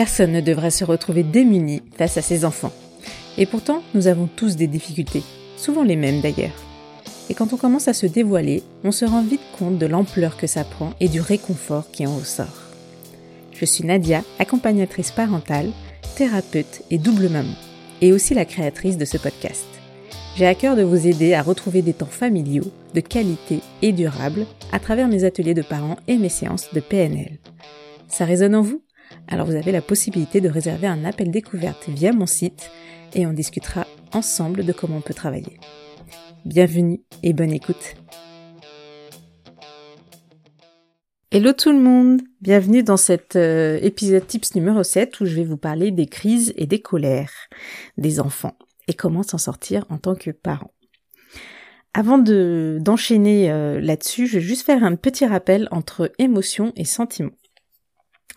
Personne 0.00 0.32
ne 0.32 0.40
devrait 0.40 0.70
se 0.70 0.82
retrouver 0.82 1.22
démuni 1.22 1.82
face 1.94 2.16
à 2.16 2.22
ses 2.22 2.46
enfants. 2.46 2.72
Et 3.36 3.44
pourtant, 3.44 3.82
nous 3.92 4.06
avons 4.06 4.30
tous 4.34 4.56
des 4.56 4.66
difficultés, 4.66 5.22
souvent 5.58 5.82
les 5.82 5.94
mêmes 5.94 6.22
d'ailleurs. 6.22 6.56
Et 7.28 7.34
quand 7.34 7.52
on 7.52 7.58
commence 7.58 7.86
à 7.86 7.92
se 7.92 8.06
dévoiler, 8.06 8.62
on 8.82 8.92
se 8.92 9.04
rend 9.04 9.22
vite 9.22 9.42
compte 9.58 9.76
de 9.76 9.84
l'ampleur 9.84 10.38
que 10.38 10.46
ça 10.46 10.64
prend 10.64 10.94
et 11.00 11.10
du 11.10 11.20
réconfort 11.20 11.90
qui 11.90 12.06
en 12.06 12.16
ressort. 12.16 12.62
Je 13.52 13.66
suis 13.66 13.84
Nadia, 13.84 14.22
accompagnatrice 14.38 15.10
parentale, 15.10 15.70
thérapeute 16.16 16.80
et 16.90 16.96
double 16.96 17.28
maman, 17.28 17.52
et 18.00 18.14
aussi 18.14 18.32
la 18.32 18.46
créatrice 18.46 18.96
de 18.96 19.04
ce 19.04 19.18
podcast. 19.18 19.66
J'ai 20.34 20.46
à 20.46 20.54
cœur 20.54 20.76
de 20.76 20.82
vous 20.82 21.08
aider 21.08 21.34
à 21.34 21.42
retrouver 21.42 21.82
des 21.82 21.92
temps 21.92 22.06
familiaux, 22.06 22.72
de 22.94 23.00
qualité 23.02 23.60
et 23.82 23.92
durables 23.92 24.46
à 24.72 24.78
travers 24.78 25.08
mes 25.08 25.24
ateliers 25.24 25.52
de 25.52 25.60
parents 25.60 25.98
et 26.08 26.16
mes 26.16 26.30
séances 26.30 26.72
de 26.72 26.80
PNL. 26.80 27.36
Ça 28.08 28.24
résonne 28.24 28.54
en 28.54 28.62
vous? 28.62 28.80
Alors 29.28 29.46
vous 29.46 29.54
avez 29.54 29.72
la 29.72 29.82
possibilité 29.82 30.40
de 30.40 30.48
réserver 30.48 30.86
un 30.86 31.04
appel 31.04 31.30
découverte 31.30 31.88
via 31.88 32.12
mon 32.12 32.26
site 32.26 32.70
et 33.14 33.26
on 33.26 33.32
discutera 33.32 33.86
ensemble 34.12 34.64
de 34.64 34.72
comment 34.72 34.96
on 34.96 35.00
peut 35.02 35.14
travailler. 35.14 35.58
Bienvenue 36.44 37.00
et 37.22 37.32
bonne 37.32 37.52
écoute. 37.52 37.94
Hello 41.32 41.52
tout 41.52 41.70
le 41.70 41.78
monde, 41.78 42.22
bienvenue 42.40 42.82
dans 42.82 42.96
cet 42.96 43.36
euh, 43.36 43.78
épisode 43.82 44.26
tips 44.26 44.56
numéro 44.56 44.82
7 44.82 45.20
où 45.20 45.26
je 45.26 45.36
vais 45.36 45.44
vous 45.44 45.56
parler 45.56 45.92
des 45.92 46.06
crises 46.06 46.52
et 46.56 46.66
des 46.66 46.80
colères 46.80 47.32
des 47.98 48.18
enfants 48.18 48.56
et 48.88 48.94
comment 48.94 49.22
s'en 49.22 49.38
sortir 49.38 49.84
en 49.90 49.98
tant 49.98 50.16
que 50.16 50.32
parent. 50.32 50.72
Avant 51.94 52.18
de 52.18 52.78
d'enchaîner 52.80 53.50
euh, 53.50 53.80
là-dessus, 53.80 54.26
je 54.26 54.38
vais 54.38 54.44
juste 54.44 54.66
faire 54.66 54.82
un 54.82 54.96
petit 54.96 55.26
rappel 55.26 55.68
entre 55.70 56.10
émotions 56.18 56.72
et 56.76 56.84
sentiments. 56.84 57.30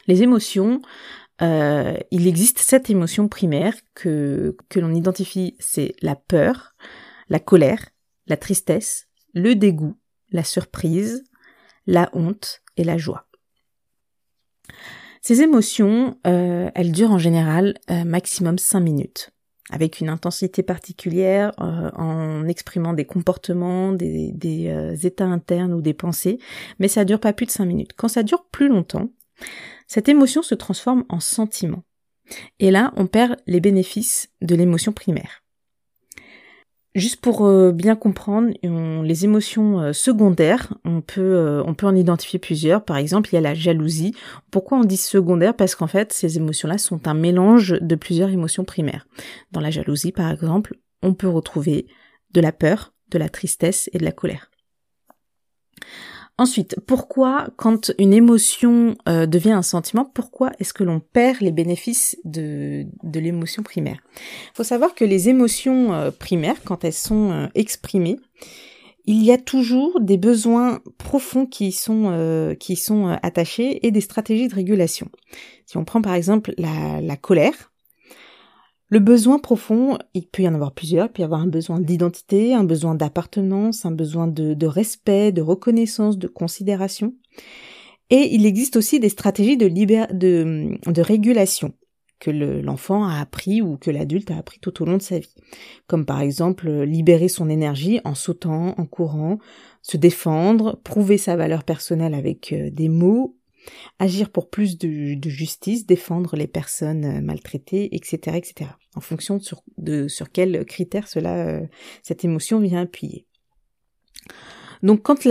Les 0.08 0.22
émotions, 0.24 0.82
euh, 1.42 1.98
il 2.12 2.28
existe 2.28 2.60
sept 2.60 2.90
émotions 2.90 3.28
primaires 3.28 3.76
que, 3.96 4.56
que 4.70 4.80
l'on 4.80 4.94
identifie, 4.94 5.56
c'est 5.60 5.94
la 6.02 6.16
peur, 6.16 6.76
la 7.30 7.40
colère, 7.40 7.90
la 8.28 8.38
tristesse, 8.38 9.08
le 9.34 9.56
dégoût, 9.56 9.98
la 10.32 10.44
surprise, 10.44 11.24
la 11.88 12.10
honte 12.14 12.62
et 12.78 12.84
la 12.84 12.98
joie. 12.98 13.28
Ces 15.22 15.42
émotions, 15.42 16.18
euh, 16.28 16.70
elles 16.76 16.92
durent 16.92 17.12
en 17.12 17.18
général 17.18 17.76
euh, 17.90 18.04
maximum 18.04 18.58
5 18.58 18.82
minutes, 18.82 19.32
avec 19.70 20.02
une 20.02 20.10
intensité 20.10 20.64
particulière 20.64 21.54
en 21.58 22.46
exprimant 22.48 22.92
des 22.92 23.06
comportements, 23.06 23.94
des, 23.94 25.06
états 25.06 25.26
internes 25.26 25.74
ou 25.74 25.82
des 25.82 25.94
pensées, 25.94 26.40
mais 26.80 26.90
ça 26.90 27.06
dure 27.06 27.22
pas 27.22 27.32
plus 27.32 27.46
de 27.46 27.52
5 27.52 27.66
minutes. 27.66 27.94
Quand 27.96 28.10
ça 28.10 28.24
dure 28.24 28.46
plus 28.52 28.68
longtemps, 28.68 29.10
cette 29.88 30.10
émotion 30.10 30.42
se 30.42 30.56
transforme 30.56 31.06
en 31.10 31.20
sentiment. 31.20 31.84
Et 32.60 32.72
là, 32.72 32.94
on 32.96 33.08
perd 33.08 33.38
les 33.48 33.60
bénéfices 33.60 34.30
de 34.42 34.56
l'émotion 34.56 34.94
primaire. 34.94 35.44
Juste 36.96 37.22
pour 37.22 37.44
euh, 37.44 37.72
bien 37.72 37.96
comprendre, 37.96 38.54
les 38.62 39.26
émotions 39.26 39.80
euh, 39.80 39.94
secondaires, 39.94 40.76
on 40.86 41.02
peut, 41.02 41.22
euh, 41.22 41.64
on 41.66 41.74
peut 41.74 41.88
en 41.88 41.96
identifier 41.96 42.38
plusieurs. 42.38 42.86
Par 42.86 42.98
exemple, 42.98 43.30
il 43.32 43.36
y 43.36 43.38
a 43.40 43.42
la 43.42 43.56
jalousie. 43.56 44.14
Pourquoi 44.52 44.78
on 44.78 44.84
dit 44.84 44.98
secondaire? 44.98 45.56
Parce 45.56 45.74
qu'en 45.74 45.88
fait, 45.88 46.14
ces 46.14 46.38
émotions-là 46.38 46.78
sont 46.78 47.08
un 47.08 47.16
mélange 47.16 47.80
de 47.82 47.96
plusieurs 47.96 48.30
émotions 48.30 48.64
primaires. 48.64 49.08
Dans 49.52 49.60
la 49.60 49.72
jalousie, 49.72 50.12
par 50.12 50.32
exemple, 50.32 50.76
on 51.02 51.16
peut 51.16 51.28
retrouver 51.28 51.88
de 52.32 52.42
la 52.42 52.52
peur, 52.52 52.94
de 53.10 53.18
la 53.18 53.30
tristesse 53.30 53.90
et 53.94 53.98
de 53.98 54.06
la 54.06 54.12
colère. 54.12 54.52
Ensuite, 56.40 56.78
pourquoi, 56.88 57.50
quand 57.58 57.92
une 58.00 58.14
émotion 58.14 58.96
euh, 59.08 59.28
devient 59.28 59.52
un 59.52 59.62
sentiment, 59.62 60.04
pourquoi 60.04 60.52
est-ce 60.60 60.74
que 60.74 60.84
l'on 60.84 61.00
perd 61.00 61.42
les 61.42 61.52
bénéfices 61.52 62.18
de, 62.26 62.88
l'émotion 63.14 63.62
primaire? 63.62 64.00
Il 64.16 64.56
faut 64.56 64.64
savoir 64.64 64.96
que 64.96 65.06
les 65.06 65.30
émotions 65.30 65.94
euh, 65.94 66.10
primaires, 66.10 66.64
quand 66.66 66.84
elles 66.86 66.92
sont 66.92 67.32
euh, 67.32 67.48
exprimées, 67.54 68.18
il 69.06 69.24
y 69.24 69.32
a 69.32 69.38
toujours 69.38 70.00
des 70.00 70.18
besoins 70.18 70.80
profonds 70.98 71.46
qui 71.46 71.74
sont 71.74 72.08
attachés 73.22 73.86
et 73.86 73.92
des 73.92 74.00
stratégies 74.00 74.48
de 74.48 74.56
régulation. 74.56 75.10
Si 75.66 75.76
on 75.76 75.84
prend 75.84 76.02
par 76.02 76.14
exemple 76.14 76.54
la 76.58 77.18
colère, 77.18 77.73
le 78.94 79.00
besoin 79.00 79.40
profond, 79.40 79.98
il 80.14 80.28
peut 80.28 80.44
y 80.44 80.48
en 80.48 80.54
avoir 80.54 80.72
plusieurs. 80.72 81.08
Il 81.08 81.10
peut 81.14 81.24
y 81.24 81.26
avoir 81.26 81.42
un 81.42 81.48
besoin 81.48 81.80
d'identité, 81.80 82.54
un 82.54 82.64
besoin 82.64 82.94
d'appartenance, 82.94 83.86
un 83.86 83.92
besoin 83.92 84.28
de, 84.28 84.68
respect, 84.68 85.32
de 85.32 85.42
reconnaissance, 85.42 86.20
de 86.20 86.28
considération. 86.28 87.16
Et 88.12 88.36
il 88.36 88.46
existe 88.46 88.76
aussi 88.76 89.00
des 89.00 89.10
stratégies 89.10 89.58
de, 89.58 89.68
de, 89.68 90.78
de 90.92 91.02
régulation 91.02 91.74
que 92.20 92.30
l'enfant 92.30 93.04
a 93.04 93.20
appris 93.20 93.64
ou 93.64 93.78
que 93.78 93.90
l'adulte 93.90 94.30
a 94.30 94.38
appris 94.38 94.60
tout 94.60 94.84
au 94.84 94.86
long 94.86 94.98
de 94.98 95.02
sa 95.02 95.18
vie. 95.18 95.34
Comme 95.88 96.06
par 96.06 96.22
exemple 96.22 96.70
libérer 96.84 97.30
son 97.30 97.50
énergie 97.50 98.00
en 98.04 98.14
sautant, 98.14 98.76
en 98.78 98.86
courant, 98.86 99.40
se 99.82 99.98
défendre, 99.98 100.80
prouver 100.84 101.18
sa 101.18 101.36
valeur 101.36 101.64
personnelle 101.64 102.14
avec 102.14 102.54
euh, 102.54 102.70
des 102.70 102.90
mots 102.90 103.38
agir 104.00 104.30
pour 104.30 104.50
plus 104.50 104.78
de, 104.78 105.18
justice, 105.30 105.86
défendre 105.86 106.36
les 106.36 106.48
personnes 106.48 107.06
euh, 107.06 107.22
maltraitées, 107.22 107.96
etc., 107.96 108.38
etc. 108.38 108.72
En 108.96 109.02
fonction 109.02 109.40
de 109.78 110.08
sur 110.08 110.32
quels 110.32 110.66
critères 110.66 111.08
cela, 111.08 111.48
euh, 111.48 111.62
cette 112.02 112.26
émotion 112.26 112.60
vient 112.60 112.82
appuyer. 112.82 113.26
Donc 114.84 115.02
quand 115.02 115.22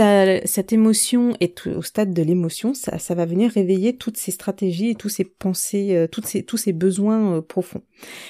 cette 0.47 0.73
émotion 0.73 1.37
est 1.41 1.67
au 1.67 1.83
stade 1.83 2.15
de 2.15 2.23
l'émotion, 2.23 2.73
ça, 2.73 2.99
ça, 2.99 3.15
va 3.15 3.27
venir 3.27 3.51
réveiller 3.51 3.99
toutes 3.99 4.17
ces 4.17 4.31
stratégies 4.31 4.89
et 4.89 4.95
tous 4.95 5.11
ces 5.11 5.25
pensées, 5.25 5.95
euh, 5.95 6.07
ces, 6.25 6.43
tous 6.43 6.57
ces 6.57 6.73
besoins 6.73 7.43
profonds. 7.43 7.83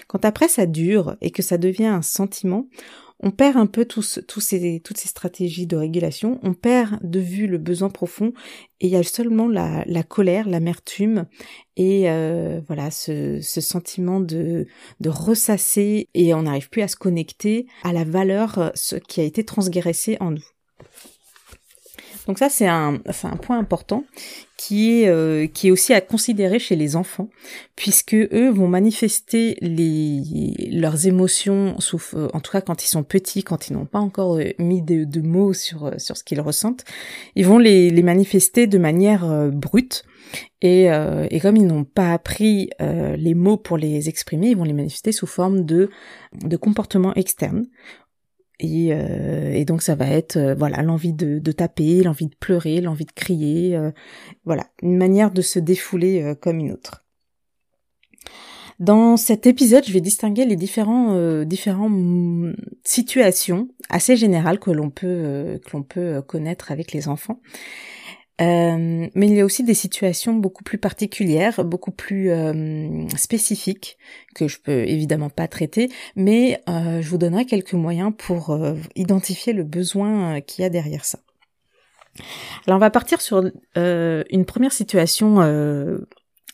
Quand 0.08 0.24
après 0.24 0.48
ça 0.48 0.66
dure 0.66 1.16
et 1.20 1.30
que 1.30 1.42
ça 1.42 1.58
devient 1.58 1.86
un 1.86 2.02
sentiment, 2.02 2.66
on 3.22 3.30
perd 3.30 3.56
un 3.56 3.66
peu 3.66 3.84
tous, 3.84 4.20
tous 4.26 4.40
ces, 4.40 4.80
toutes 4.80 4.98
ces 4.98 5.08
stratégies 5.08 5.66
de 5.66 5.76
régulation, 5.76 6.40
on 6.42 6.54
perd 6.54 6.98
de 7.02 7.20
vue 7.20 7.46
le 7.46 7.58
besoin 7.58 7.88
profond 7.88 8.32
et 8.80 8.86
il 8.86 8.92
y 8.92 8.96
a 8.96 9.02
seulement 9.02 9.48
la, 9.48 9.84
la 9.86 10.02
colère, 10.02 10.48
l'amertume 10.48 11.26
et 11.76 12.10
euh, 12.10 12.60
voilà 12.66 12.90
ce, 12.90 13.40
ce 13.40 13.60
sentiment 13.60 14.20
de, 14.20 14.66
de 15.00 15.08
ressasser 15.08 16.08
et 16.14 16.34
on 16.34 16.42
n'arrive 16.42 16.68
plus 16.68 16.82
à 16.82 16.88
se 16.88 16.96
connecter 16.96 17.66
à 17.84 17.92
la 17.92 18.04
valeur 18.04 18.72
ce 18.74 18.96
qui 18.96 19.20
a 19.20 19.24
été 19.24 19.44
transgressé 19.44 20.16
en 20.20 20.32
nous. 20.32 20.51
Donc 22.26 22.38
ça 22.38 22.48
c'est 22.48 22.68
un, 22.68 23.00
un 23.24 23.36
point 23.36 23.58
important 23.58 24.04
qui 24.56 25.02
est 25.02 25.08
euh, 25.08 25.46
qui 25.48 25.68
est 25.68 25.70
aussi 25.72 25.92
à 25.92 26.00
considérer 26.00 26.60
chez 26.60 26.76
les 26.76 26.94
enfants 26.94 27.28
puisque 27.74 28.14
eux 28.14 28.48
vont 28.50 28.68
manifester 28.68 29.56
les 29.60 30.70
leurs 30.70 31.06
émotions 31.06 31.76
euh, 32.14 32.28
en 32.32 32.40
tout 32.40 32.52
cas 32.52 32.60
quand 32.60 32.84
ils 32.84 32.88
sont 32.88 33.02
petits 33.02 33.42
quand 33.42 33.68
ils 33.68 33.72
n'ont 33.72 33.86
pas 33.86 33.98
encore 33.98 34.36
euh, 34.36 34.52
mis 34.58 34.82
de, 34.82 35.20
mots 35.20 35.52
sur 35.52 35.92
sur 35.98 36.16
ce 36.16 36.22
qu'ils 36.22 36.40
ressentent 36.40 36.84
ils 37.34 37.46
vont 37.46 37.58
les, 37.58 37.90
les 37.90 38.02
manifester 38.02 38.66
de 38.66 38.78
manière 38.78 39.50
brute. 39.50 40.04
Et, 40.62 40.84
et 40.84 41.40
comme 41.40 41.56
ils 41.56 41.66
n'ont 41.66 41.84
pas 41.84 42.12
appris 42.12 42.70
les 42.80 43.34
mots 43.34 43.58
pour 43.58 43.76
les 43.76 44.08
exprimer 44.08 44.50
ils 44.50 44.56
vont 44.56 44.64
les 44.64 44.72
manifester 44.72 45.12
sous 45.12 45.26
forme 45.26 45.64
de 45.64 45.90
de 46.32 46.56
comportements 46.56 47.12
externes 47.14 47.66
et, 48.60 48.92
euh, 48.92 49.52
et, 49.52 49.64
donc 49.64 49.82
ça 49.82 49.94
va 49.94 50.06
être 50.06 50.36
euh, 50.36 50.54
voilà 50.54 50.82
l'envie 50.82 51.12
de, 51.12 51.38
de, 51.38 51.52
taper, 51.52 52.02
l'envie 52.02 52.26
de 52.26 52.34
pleurer, 52.38 52.80
l'envie 52.80 53.04
de 53.04 53.12
crier, 53.12 53.76
euh, 53.76 53.90
voilà 54.44 54.66
une 54.82 54.96
manière 54.96 55.30
de 55.30 55.42
se 55.42 55.58
défouler 55.58 56.34
comme 56.40 56.58
une 56.58 56.72
autre. 56.72 57.04
Dans 58.78 59.16
cet 59.16 59.46
épisode, 59.46 59.84
je 59.86 59.92
vais 59.92 60.00
distinguer 60.00 60.44
les 60.44 60.56
différents 60.56 61.44
différentes 61.44 62.56
situations 62.84 63.68
assez 63.90 64.16
générales 64.16 64.58
que 64.58 64.70
l'on 64.70 64.90
peut 64.90 65.60
que 65.64 65.70
l'on 65.72 65.82
peut 65.82 66.22
connaître 66.22 66.72
avec 66.72 66.92
les 66.92 67.06
enfants 67.08 67.40
euh, 68.42 69.08
mais 69.14 69.26
il 69.28 69.34
y 69.34 69.40
a 69.40 69.44
aussi 69.44 69.62
des 69.62 69.74
situations 69.74 70.34
beaucoup 70.34 70.64
plus 70.64 70.78
particulières, 70.78 71.64
beaucoup 71.64 71.92
plus 71.92 72.30
euh, 72.30 73.06
spécifiques 73.16 73.98
que 74.34 74.48
je 74.48 74.58
peux 74.58 74.88
évidemment 74.88 75.30
pas 75.30 75.46
traiter, 75.46 75.90
mais 76.16 76.60
euh, 76.68 77.00
je 77.02 77.08
vous 77.08 77.18
donnerai 77.18 77.46
quelques 77.46 77.74
moyens 77.74 78.12
pour 78.16 78.58
identifier 78.96 79.52
le 79.52 79.62
besoin 79.62 80.40
qu'il 80.40 80.62
y 80.62 80.66
a 80.66 80.70
derrière 80.70 81.04
ça. 81.04 81.20
Alors 82.66 82.76
on 82.76 82.80
va 82.80 82.90
partir 82.90 83.20
sur 83.20 83.42
une 83.76 84.44
première 84.44 84.72
situation 84.72 85.40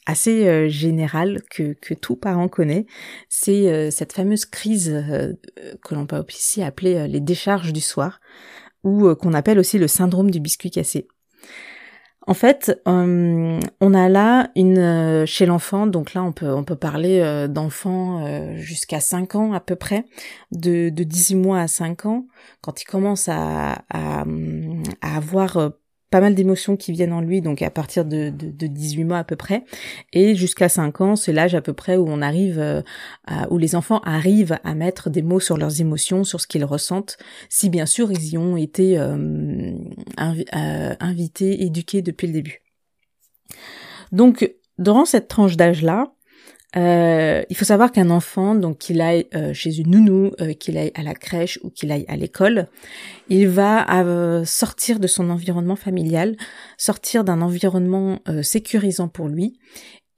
assez 0.06 0.69
générale 0.69 1.43
que, 1.50 1.73
que 1.73 1.94
tout 1.94 2.17
parent 2.17 2.49
connaît, 2.49 2.87
c'est 3.29 3.91
cette 3.91 4.12
fameuse 4.12 4.44
crise 4.44 5.05
que 5.82 5.94
l'on 5.94 6.06
peut 6.06 6.23
aussi 6.29 6.62
appeler 6.62 7.08
les 7.08 7.20
décharges 7.20 7.73
du 7.73 7.81
soir, 7.81 8.20
ou 8.84 9.14
qu'on 9.17 9.34
appelle 9.34 9.58
aussi 9.58 9.79
le 9.79 9.88
syndrome 9.88 10.31
du 10.31 10.38
biscuit 10.38 10.70
cassé. 10.70 11.08
En 12.28 12.34
fait, 12.34 12.78
euh, 12.86 13.58
on 13.80 13.94
a 13.94 14.08
là 14.10 14.50
une 14.54 14.78
euh, 14.78 15.25
chez 15.25 15.46
l'enfant, 15.46 15.86
donc 15.86 16.12
là 16.12 16.22
on 16.22 16.32
peut 16.32 16.52
on 16.52 16.62
peut 16.62 16.76
parler 16.76 17.20
euh, 17.20 17.48
d'enfants 17.48 18.22
jusqu'à 18.56 19.00
5 19.00 19.34
ans 19.34 19.54
à 19.54 19.60
peu 19.60 19.76
près, 19.76 20.04
de, 20.52 20.90
de 20.90 21.04
18 21.04 21.36
mois 21.36 21.60
à 21.60 21.69
5 21.69 22.04
ans, 22.04 22.26
quand 22.60 22.82
ils 22.82 22.84
commencent 22.84 23.30
à, 23.30 23.82
à, 23.88 24.25
à 25.00 25.16
avoir 25.16 25.72
pas 26.10 26.20
mal 26.20 26.34
d'émotions 26.34 26.76
qui 26.76 26.93
viennent 26.93 27.12
en 27.12 27.20
lui, 27.20 27.40
donc 27.43 27.60
à 27.62 27.70
partir 27.70 28.05
de, 28.05 28.31
de, 28.31 28.50
de 28.50 28.66
18 28.66 29.05
mois 29.05 29.19
à 29.19 29.25
peu 29.25 29.37
près, 29.37 29.64
et 30.12 30.34
jusqu'à 30.34 30.69
5 30.69 31.00
ans, 31.00 31.16
c'est 31.16 31.32
l'âge 31.32 31.55
à 31.55 31.60
peu 31.60 31.72
près 31.75 31.96
où 31.96 32.06
on 32.08 32.22
arrive, 32.22 32.58
euh, 32.58 32.82
où 33.50 33.58
les 33.58 33.75
enfants 33.75 34.00
arrivent 34.00 34.58
à 34.64 34.75
mettre 34.75 35.10
des 35.10 35.22
mots 35.22 35.40
sur 35.40 35.58
leurs 35.58 35.81
émotions, 35.81 36.25
sur 36.25 36.40
ce 36.40 36.46
qu'ils 36.46 36.64
ressentent, 36.64 37.19
si 37.49 37.69
bien 37.69 37.87
sûr 37.87 38.10
ils 38.10 38.32
y 38.32 38.38
ont 38.38 38.56
été 38.56 38.99
euh, 38.99 39.72
euh, 40.20 40.94
invités, 41.00 41.62
éduqués 41.62 42.02
depuis 42.02 42.26
le 42.26 42.32
début. 42.32 42.62
Donc, 44.12 44.50
durant 44.78 45.05
cette 45.05 45.28
tranche 45.28 45.56
d'âge-là, 45.56 46.12
euh, 46.76 47.43
il 47.49 47.56
faut 47.56 47.65
savoir 47.65 47.93
qu'un 47.93 48.11
enfant, 48.11 48.55
donc 48.55 48.79
qu'il 48.79 49.00
aille 49.00 49.26
euh, 49.35 49.55
chez 49.55 49.79
une 49.79 49.91
nounou, 49.91 50.32
euh, 50.41 50.53
qu'il 50.53 50.76
aille 50.76 50.93
à 50.94 51.03
la 51.03 51.15
crèche 51.15 51.59
ou 51.62 51.70
qu'il 51.70 51.91
aille 51.91 52.05
à 52.09 52.17
l'école, 52.17 52.69
il 53.29 53.49
va 53.49 53.87
sortir 54.44 55.00
de 55.00 55.06
son 55.06 55.31
environnement 55.31 55.76
familial, 55.76 56.37
sortir 56.76 57.25
d'un 57.25 57.41
environnement 57.41 58.20
sécurisant 58.43 59.09
pour 59.09 59.29
lui 59.29 59.59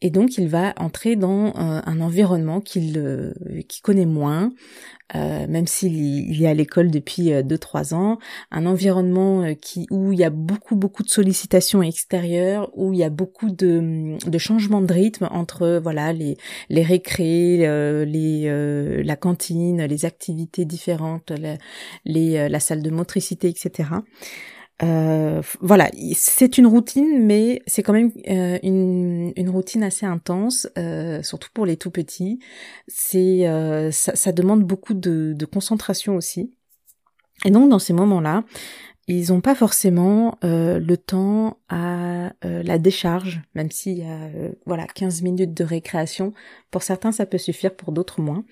et 0.03 0.11
donc 0.11 0.39
il 0.39 0.49
va 0.49 0.73
entrer 0.79 1.17
dans 1.17 1.49
euh, 1.49 1.81
un 1.85 2.01
environnement 2.01 2.61
qu'il 2.61 2.97
euh, 2.97 3.33
connaît 3.83 4.07
moins, 4.07 4.53
euh, 5.15 5.47
même 5.47 5.67
s'il 5.67 6.43
est 6.43 6.47
à 6.47 6.55
l'école 6.55 6.91
depuis 6.91 7.31
2-3 7.31 7.95
ans, 7.95 8.19
un 8.51 8.65
environnement 8.65 9.55
qui 9.61 9.87
où 9.91 10.13
il 10.13 10.19
y 10.21 10.25
a 10.25 10.31
beaucoup 10.31 10.77
beaucoup 10.77 11.03
de 11.03 11.11
sollicitations 11.11 11.83
extérieures, 11.83 12.71
où 12.75 12.93
il 12.93 13.01
y 13.01 13.05
a 13.05 13.11
beaucoup 13.11 13.51
de, 13.51 14.17
de 14.27 14.39
changements 14.39 14.81
de 14.81 14.93
rythme 14.93 15.29
entre 15.33 15.81
voilà 15.83 16.13
les 16.13 16.39
les 16.71 16.83
récrés, 16.83 17.59
les 18.07 19.03
la 19.05 19.17
cantine, 19.17 19.85
les 19.85 20.05
activités 20.05 20.65
différentes, 20.65 21.33
les 22.05 22.49
la 22.49 22.61
salle 22.61 22.83
de 22.83 22.91
motricité, 22.91 23.49
etc. 23.49 23.89
Euh, 24.83 25.43
voilà, 25.61 25.91
c'est 26.15 26.57
une 26.57 26.67
routine, 26.67 27.27
mais 27.27 27.63
c'est 27.67 27.83
quand 27.83 27.93
même 27.93 28.13
euh, 28.29 28.59
une, 28.63 29.51
routine 29.51 29.83
assez 29.83 30.07
intense, 30.07 30.69
euh, 30.79 31.23
surtout 31.23 31.51
pour 31.53 31.67
les 31.67 31.77
tout 31.77 31.91
petits. 31.91 32.39
C'est 32.89 33.45
ça, 33.93 34.17
ça, 34.17 34.33
demande 34.33 34.65
beaucoup 34.65 34.95
de, 34.95 35.35
de, 35.37 35.47
concentration 35.47 36.17
aussi. 36.17 36.55
Et 37.45 37.51
donc 37.51 37.69
dans 37.69 37.79
ces 37.79 37.93
moments-là, 37.93 38.45
ils 39.07 39.33
n'ont 39.33 39.41
pas 39.41 39.55
forcément 39.55 40.39
le 40.43 40.95
temps 40.97 41.59
à 41.69 42.33
la 42.43 42.79
décharge, 42.79 43.43
même 43.55 43.71
s'il 43.71 43.99
y 43.99 44.05
a 44.05 44.31
voilà 44.67 44.87
15 44.87 45.23
minutes 45.23 45.55
de 45.55 45.65
récréation. 45.65 46.33
Pour 46.71 46.83
certains, 46.83 47.13
ça 47.13 47.27
peut 47.27 47.39
suffire, 47.39 47.75
pour 47.75 47.93
d'autres 47.93 48.21
moins. 48.21 48.45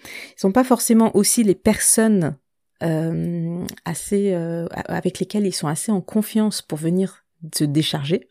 Ils 0.43 0.47
n'ont 0.47 0.53
pas 0.53 0.65
forcément 0.65 1.15
aussi 1.17 1.45
les 1.45 1.55
personnes 1.55 2.37
euh, 2.83 3.65
assez 3.85 4.33
euh, 4.33 4.67
avec 4.87 5.19
lesquels 5.19 5.47
ils 5.47 5.55
sont 5.55 5.69
assez 5.69 5.93
en 5.93 6.01
confiance 6.01 6.63
pour 6.63 6.79
venir 6.79 7.25
se 7.55 7.65
décharger. 7.65 8.29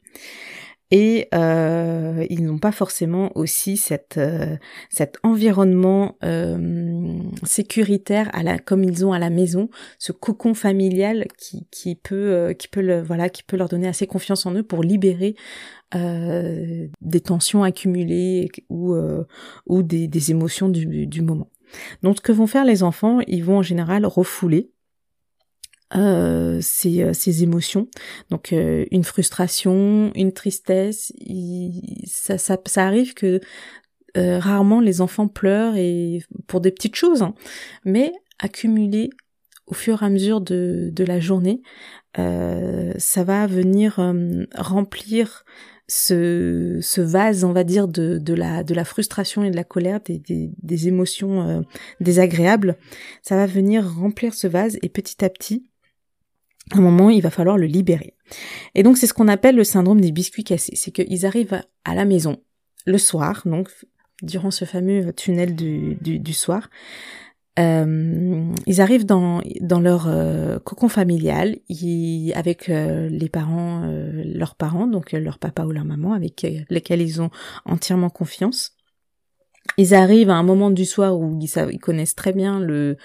Et 0.90 1.28
euh, 1.34 2.26
ils 2.30 2.46
n'ont 2.46 2.60
pas 2.60 2.72
forcément 2.72 3.38
aussi 3.38 3.76
cette 3.76 4.18
euh, 4.18 4.56
cet 4.90 5.18
environnement 5.22 6.16
euh, 6.24 7.20
sécuritaire 7.44 8.30
à 8.34 8.42
la 8.42 8.58
comme 8.58 8.86
ils 8.86 9.06
ont 9.06 9.12
à 9.12 9.20
la 9.20 9.30
maison 9.30 9.70
ce 10.00 10.14
cocon 10.14 10.54
familial 10.54 11.28
qui 11.38 11.68
qui 11.72 11.96
peut 11.96 12.16
euh, 12.16 12.54
qui 12.54 12.70
peut 12.70 12.82
le 12.82 13.02
voilà 13.02 13.28
qui 13.28 13.44
peut 13.44 13.58
leur 13.58 13.68
donner 13.68 13.90
assez 13.90 14.08
confiance 14.08 14.46
en 14.46 14.54
eux 14.54 14.64
pour 14.64 14.82
libérer 14.82 15.36
des 15.94 17.22
tensions 17.22 17.64
accumulées 17.64 18.50
ou 18.70 18.94
ou 19.68 19.84
des, 19.84 20.10
des 20.10 20.32
émotions 20.32 20.68
du, 20.68 21.08
du 21.08 21.22
moment 21.22 21.50
donc 22.04 22.18
ce 22.18 22.22
que 22.22 22.32
vont 22.32 22.48
faire 22.48 22.66
les 22.66 22.84
enfants, 22.84 23.20
ils 23.28 23.44
vont 23.44 23.58
en 23.58 23.64
général 23.64 24.06
refouler 24.06 24.72
euh, 25.96 26.60
ces, 26.62 27.02
euh, 27.02 27.42
émotions. 27.42 27.88
Donc 28.30 28.52
euh, 28.52 28.86
une 28.92 29.04
frustration, 29.04 30.12
une 30.16 30.34
tristesse, 30.34 31.14
ça, 32.06 32.58
arrive 32.76 33.14
que 33.14 33.40
euh, 34.18 34.40
rarement 34.40 34.82
les 34.82 35.00
enfants 35.00 35.28
pleurent 35.28 35.78
et 35.78 36.24
pour 36.48 36.60
des 36.60 36.72
petites 36.72 36.96
choses, 36.96 37.22
hein. 37.22 37.36
mais 37.86 38.12
accumuler 38.40 39.10
au 39.66 39.74
fur 39.74 40.02
et 40.02 40.06
à 40.06 40.10
mesure 40.10 40.42
de 40.42 41.04
la 41.06 41.20
journée, 41.20 41.62
ça 42.16 43.24
va 43.26 43.48
venir 43.48 44.00
remplir 44.56 45.44
ce, 45.88 46.80
ce 46.82 47.02
vase, 47.02 47.44
on 47.44 47.54
va 47.54 47.64
dire, 47.64 47.88
de, 47.88 48.18
de, 48.18 48.34
la, 48.34 48.64
de 48.64 48.74
la 48.74 48.84
frustration 48.84 49.44
et 49.44 49.52
de 49.52 49.56
la 49.56 49.64
colère, 49.64 50.02
des, 50.02 50.20
des, 50.20 50.52
des 50.62 50.88
émotions 50.88 51.48
euh, 51.48 51.62
désagréables, 52.02 52.78
ça 53.22 53.36
va 53.36 53.46
venir 53.46 53.88
remplir 53.90 54.34
ce 54.34 54.48
vase 54.48 54.78
et 54.82 54.90
petit 54.90 55.24
à 55.24 55.30
petit, 55.30 55.70
à 56.72 56.78
un 56.78 56.82
moment, 56.82 57.10
il 57.10 57.22
va 57.22 57.30
falloir 57.30 57.58
le 57.58 57.66
libérer. 57.66 58.16
Et 58.76 58.84
donc, 58.84 58.98
c'est 58.98 59.08
ce 59.08 59.14
qu'on 59.14 59.30
appelle 59.30 59.56
le 59.56 59.64
syndrome 59.64 60.02
des 60.02 60.12
biscuits 60.12 60.44
cassés. 60.44 60.76
C'est 60.76 60.92
qu'ils 60.92 61.26
arrivent 61.26 61.62
à 61.86 61.96
la 61.96 62.04
maison 62.04 62.42
le 62.86 62.98
soir, 62.98 63.44
donc 63.46 63.70
durant 64.22 64.52
ce 64.52 64.66
fameux 64.66 65.14
tunnel 65.14 65.56
du, 65.56 65.96
du, 66.02 66.20
du 66.20 66.34
soir, 66.34 66.70
euh, 67.60 68.54
ils 68.68 68.82
arrivent 68.82 69.06
dans, 69.06 69.42
dans 69.62 69.80
leur 69.80 70.08
euh, 70.08 70.60
cocon 70.60 70.90
familial 70.90 71.58
ils, 71.70 72.32
avec 72.36 72.70
euh, 72.70 73.10
les 73.10 73.30
parents, 73.30 73.84
leurs 74.24 74.56
parents, 74.56 74.88
donc 74.88 75.12
leur 75.12 75.40
papa 75.40 75.64
ou 75.64 75.72
leur 75.72 75.86
maman, 75.86 76.14
avec 76.14 76.46
lesquels 76.70 77.02
ils 77.02 77.22
ont 77.22 77.32
entièrement 77.66 78.10
confiance. 78.10 78.74
Ils 79.78 79.94
arrivent 79.94 80.30
à 80.30 80.36
un 80.36 80.44
moment 80.44 80.72
du 80.72 80.86
soir 80.86 81.20
où 81.20 81.38
ils, 81.42 81.50
savent, 81.50 81.74
ils 81.74 81.80
connaissent 81.80 82.16
très 82.16 82.32
bien 82.32 82.62
le, 82.62 82.96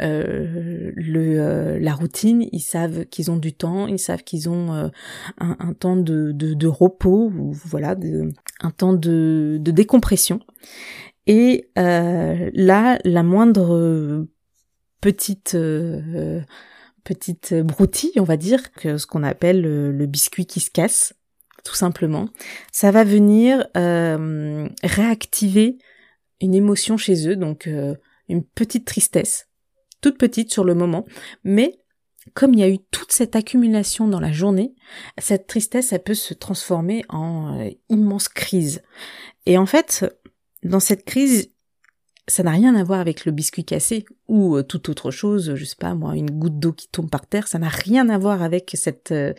le 0.00 1.78
la 1.78 1.94
routine, 1.94 2.46
ils 2.52 2.60
savent 2.60 3.04
qu'ils 3.04 3.30
ont 3.30 3.36
du 3.36 3.52
temps, 3.52 3.86
ils 3.86 3.98
savent 3.98 4.24
qu'ils 4.24 4.48
ont 4.48 4.72
un, 4.72 4.90
un, 5.38 5.72
temps 5.74 5.96
de, 5.96 6.32
de, 6.32 6.54
de, 6.54 6.66
repos 6.66 7.30
ou 7.36 7.52
voilà, 7.52 7.94
de, 7.94 8.30
un 8.60 8.70
temps 8.70 8.94
de, 8.94 9.58
de 9.60 9.70
décompression. 9.70 10.40
Et 11.26 11.70
euh, 11.76 12.50
là, 12.54 12.98
la 13.04 13.22
moindre 13.22 14.26
petite 15.00 15.54
euh, 15.54 16.40
petite 17.04 17.54
broutille, 17.54 18.18
on 18.18 18.24
va 18.24 18.36
dire, 18.36 18.72
que 18.72 18.96
ce 18.98 19.06
qu'on 19.06 19.22
appelle 19.22 19.60
le, 19.60 20.06
biscuit 20.06 20.46
qui 20.46 20.60
se 20.60 20.70
casse, 20.70 21.14
tout 21.64 21.74
simplement, 21.74 22.28
ça 22.72 22.90
va 22.90 23.04
venir 23.04 23.66
euh, 23.76 24.68
réactiver 24.82 25.78
une 26.40 26.54
émotion 26.54 26.96
chez 26.96 27.28
eux, 27.28 27.36
donc 27.36 27.68
une 28.28 28.44
petite 28.44 28.84
tristesse, 28.84 29.48
toute 30.00 30.18
petite 30.18 30.52
sur 30.52 30.64
le 30.64 30.74
moment, 30.74 31.06
mais 31.44 31.78
comme 32.34 32.54
il 32.54 32.60
y 32.60 32.64
a 32.64 32.68
eu 32.68 32.78
toute 32.90 33.12
cette 33.12 33.36
accumulation 33.36 34.08
dans 34.08 34.20
la 34.20 34.32
journée, 34.32 34.74
cette 35.18 35.46
tristesse, 35.46 35.92
elle 35.92 36.02
peut 36.02 36.14
se 36.14 36.34
transformer 36.34 37.04
en 37.08 37.70
immense 37.88 38.28
crise. 38.28 38.82
Et 39.46 39.58
en 39.58 39.66
fait, 39.66 40.04
dans 40.66 40.80
cette 40.80 41.04
crise, 41.04 41.50
ça 42.28 42.42
n'a 42.42 42.50
rien 42.50 42.74
à 42.74 42.82
voir 42.82 43.00
avec 43.00 43.24
le 43.24 43.32
biscuit 43.32 43.64
cassé 43.64 44.04
ou 44.28 44.56
euh, 44.56 44.62
toute 44.62 44.88
autre 44.88 45.10
chose, 45.10 45.54
je 45.54 45.64
sais 45.64 45.76
pas 45.78 45.94
moi, 45.94 46.16
une 46.16 46.30
goutte 46.30 46.58
d'eau 46.58 46.72
qui 46.72 46.88
tombe 46.88 47.08
par 47.08 47.26
terre, 47.26 47.46
ça 47.46 47.58
n'a 47.58 47.68
rien 47.68 48.08
à 48.08 48.18
voir 48.18 48.42
avec 48.42 48.74
euh, 49.10 49.32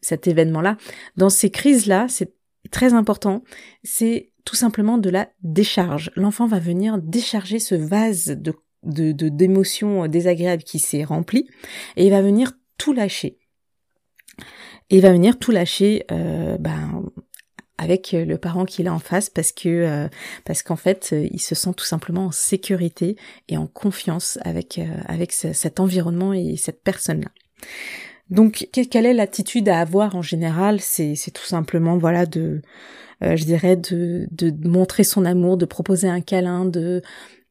cet 0.00 0.26
événement-là. 0.26 0.76
Dans 1.16 1.30
ces 1.30 1.50
crises-là, 1.50 2.06
c'est 2.08 2.34
très 2.70 2.94
important, 2.94 3.44
c'est 3.84 4.32
tout 4.44 4.56
simplement 4.56 4.98
de 4.98 5.10
la 5.10 5.28
décharge. 5.42 6.10
L'enfant 6.16 6.46
va 6.46 6.58
venir 6.58 6.98
décharger 6.98 7.58
ce 7.58 7.74
vase 7.74 8.26
de 8.26 8.54
d'émotions 8.84 10.08
désagréables 10.08 10.64
qui 10.64 10.80
s'est 10.80 11.04
rempli 11.04 11.48
et 11.94 12.04
il 12.04 12.10
va 12.10 12.20
venir 12.20 12.50
tout 12.78 12.92
lâcher. 12.92 13.38
Il 14.90 15.02
va 15.02 15.12
venir 15.12 15.38
tout 15.38 15.52
lâcher 15.52 16.04
euh, 16.10 16.58
ben, 16.58 17.04
avec 17.82 18.14
euh, 18.14 18.24
le 18.24 18.38
parent 18.38 18.64
qu'il 18.64 18.86
a 18.86 18.94
en 18.94 18.98
face 18.98 19.28
parce 19.28 19.52
que 19.52 19.68
euh, 19.68 20.08
parce 20.44 20.62
qu'en 20.62 20.76
fait 20.76 21.10
euh, 21.12 21.28
il 21.30 21.40
se 21.40 21.54
sent 21.54 21.72
tout 21.76 21.84
simplement 21.84 22.26
en 22.26 22.30
sécurité 22.30 23.16
et 23.48 23.56
en 23.56 23.66
confiance 23.66 24.38
avec 24.42 24.80
avec 25.06 25.32
cet 25.32 25.80
environnement 25.80 26.32
et 26.32 26.56
cette 26.56 26.82
personne 26.82 27.22
là. 27.22 27.30
Donc 28.30 28.68
quelle 28.72 29.06
est 29.06 29.12
l'attitude 29.12 29.68
à 29.68 29.80
avoir 29.80 30.16
en 30.16 30.22
général? 30.22 30.80
C'est 30.80 31.14
tout 31.34 31.44
simplement 31.44 31.98
voilà 31.98 32.24
de 32.24 32.62
je 33.20 33.44
dirais 33.44 33.76
de 33.76 34.26
de 34.30 34.68
montrer 34.68 35.04
son 35.04 35.24
amour, 35.24 35.56
de 35.56 35.66
proposer 35.66 36.08
un 36.08 36.20
câlin, 36.20 36.64
de 36.64 37.02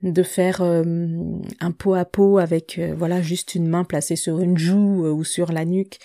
de 0.04 0.24
faire 0.24 0.62
un 0.62 1.72
pot 1.72 1.94
à 1.94 2.06
pot 2.06 2.38
avec 2.38 2.80
voilà 2.98 3.22
juste 3.22 3.56
une 3.56 3.68
main 3.68 3.84
placée 3.84 4.16
sur 4.16 4.40
une 4.40 4.58
joue 4.58 5.06
ou 5.06 5.24
sur 5.24 5.52
la 5.52 5.66
nuque, 5.66 6.00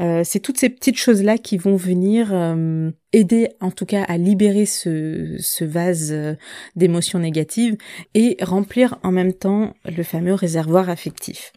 euh, 0.00 0.22
c'est 0.24 0.40
toutes 0.40 0.58
ces 0.58 0.70
petites 0.70 0.96
choses-là 0.96 1.38
qui 1.38 1.58
vont 1.58 1.76
venir 1.76 2.30
euh, 2.32 2.90
aider 3.12 3.50
en 3.60 3.70
tout 3.70 3.84
cas 3.84 4.02
à 4.04 4.16
libérer 4.16 4.64
ce, 4.64 5.36
ce 5.38 5.64
vase 5.64 6.10
euh, 6.12 6.34
d'émotions 6.76 7.18
négatives 7.18 7.76
et 8.14 8.36
remplir 8.40 8.98
en 9.02 9.12
même 9.12 9.34
temps 9.34 9.74
le 9.84 10.02
fameux 10.02 10.34
réservoir 10.34 10.88
affectif. 10.88 11.52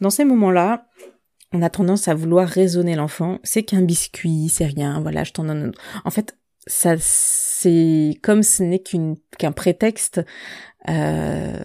Dans 0.00 0.10
ces 0.10 0.24
moments-là, 0.24 0.86
on 1.52 1.62
a 1.62 1.70
tendance 1.70 2.08
à 2.08 2.14
vouloir 2.14 2.48
raisonner 2.48 2.96
l'enfant. 2.96 3.38
C'est 3.44 3.62
qu'un 3.62 3.82
biscuit, 3.82 4.48
c'est 4.48 4.66
rien, 4.66 5.00
voilà, 5.00 5.22
je 5.22 5.32
t'en 5.32 5.44
donne. 5.44 5.72
En 6.04 6.10
fait, 6.10 6.36
ça, 6.66 6.94
c'est 6.98 8.18
comme 8.22 8.42
ce 8.42 8.62
n'est 8.62 8.82
qu'une 8.82 9.16
qu'un 9.38 9.52
prétexte. 9.52 10.20
Euh, 10.88 11.64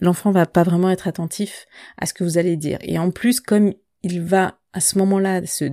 l'enfant 0.00 0.30
va 0.30 0.46
pas 0.46 0.62
vraiment 0.62 0.90
être 0.90 1.08
attentif 1.08 1.66
à 1.98 2.06
ce 2.06 2.14
que 2.14 2.24
vous 2.24 2.38
allez 2.38 2.56
dire. 2.56 2.78
Et 2.82 2.98
en 2.98 3.10
plus, 3.10 3.40
comme 3.40 3.72
il 4.02 4.20
va 4.20 4.58
à 4.72 4.80
ce 4.80 4.98
moment-là 4.98 5.44
se 5.46 5.64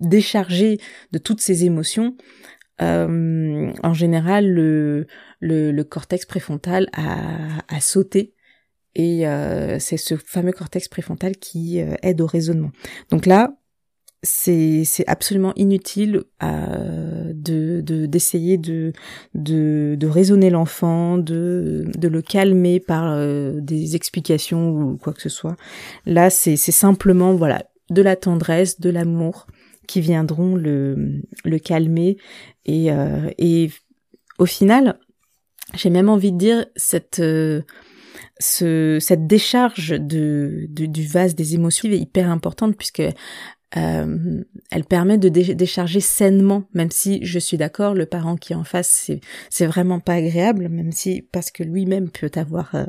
décharger 0.00 0.78
de 1.12 1.18
toutes 1.18 1.40
ces 1.40 1.64
émotions, 1.64 2.16
euh, 2.82 3.72
en 3.82 3.94
général, 3.94 4.50
le, 4.50 5.06
le, 5.40 5.82
cortex 5.82 6.24
préfrontal 6.24 6.88
a, 6.94 7.62
a 7.68 7.80
sauté 7.80 8.34
et 8.94 9.26
euh, 9.26 9.78
c'est 9.78 9.96
ce 9.96 10.16
fameux 10.16 10.52
cortex 10.52 10.88
préfrontal 10.88 11.36
qui 11.36 11.80
euh, 11.80 11.94
aide 12.02 12.20
au 12.20 12.26
raisonnement. 12.26 12.72
Donc 13.10 13.26
là, 13.26 13.54
c'est 14.22 14.84
c'est 14.84 15.06
absolument 15.08 15.52
inutile 15.56 16.24
euh, 16.42 17.32
de 17.34 17.80
d'essayer 18.06 18.58
de, 18.58 18.92
de 19.34 19.96
de 19.98 20.06
raisonner 20.06 20.50
l'enfant, 20.50 21.18
de 21.18 21.84
de 21.96 22.08
le 22.08 22.22
calmer 22.22 22.80
par 22.80 23.16
des 23.60 23.96
explications 23.96 24.70
ou 24.70 24.96
quoi 24.96 25.12
que 25.12 25.22
ce 25.22 25.28
soit. 25.28 25.56
Là, 26.06 26.30
c'est 26.30 26.56
c'est 26.56 26.72
simplement 26.72 27.34
voilà 27.34 27.64
de 27.90 28.02
la 28.02 28.16
tendresse, 28.16 28.80
de 28.80 28.90
l'amour 28.90 29.46
qui 29.88 30.00
viendront 30.00 30.54
le 30.54 31.22
le 31.44 31.58
calmer 31.58 32.18
et 32.66 32.88
et 33.38 33.70
au 34.38 34.46
final, 34.46 34.98
j'ai 35.74 35.90
même 35.90 36.08
envie 36.08 36.32
de 36.32 36.38
dire 36.38 36.66
cette 36.76 37.22
ce, 38.40 38.98
cette 39.00 39.26
décharge 39.26 39.90
de, 39.90 40.66
du 40.68 41.06
vase 41.06 41.34
des 41.34 41.54
émotions 41.54 41.88
est 41.90 41.98
hyper 41.98 42.30
importante 42.30 42.76
puisque 42.76 43.02
euh, 43.76 44.42
elle 44.70 44.84
permet 44.84 45.18
de 45.18 45.28
décharger 45.28 46.00
sainement, 46.00 46.64
même 46.74 46.90
si 46.90 47.24
je 47.24 47.38
suis 47.38 47.56
d'accord, 47.56 47.94
le 47.94 48.06
parent 48.06 48.36
qui 48.36 48.52
est 48.52 48.56
en 48.56 48.64
face, 48.64 49.10
c'est, 49.50 49.66
vraiment 49.66 50.00
pas 50.00 50.14
agréable, 50.14 50.68
même 50.68 50.90
si 50.90 51.22
parce 51.30 51.50
que 51.50 51.62
lui-même 51.62 52.10
peut 52.10 52.30
avoir 52.34 52.74
euh, 52.74 52.86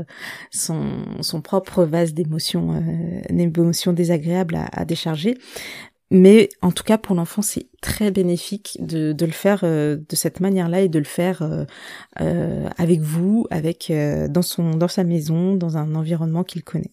son, 0.51 1.41
propre 1.43 1.83
vase 1.83 2.13
d'émotions, 2.13 2.73
euh, 2.73 3.93
désagréables 3.93 4.59
à, 4.71 4.85
décharger. 4.85 5.37
Mais 6.13 6.49
en 6.61 6.71
tout 6.71 6.83
cas, 6.83 6.97
pour 6.97 7.15
l'enfant, 7.15 7.41
c'est 7.41 7.67
très 7.81 8.11
bénéfique 8.11 8.77
de, 8.81 9.15
le 9.17 9.31
faire 9.31 9.61
euh, 9.63 9.97
de 10.09 10.15
cette 10.15 10.41
manière-là 10.41 10.81
et 10.81 10.89
de 10.89 10.99
le 10.99 11.05
faire 11.05 11.41
euh, 12.19 12.69
avec 12.77 12.99
vous, 12.99 13.47
avec 13.49 13.93
dans 14.29 14.41
sa 14.41 15.03
maison, 15.03 15.55
dans 15.55 15.77
un 15.77 15.95
environnement 15.95 16.43
qu'il 16.43 16.63
connaît. 16.63 16.91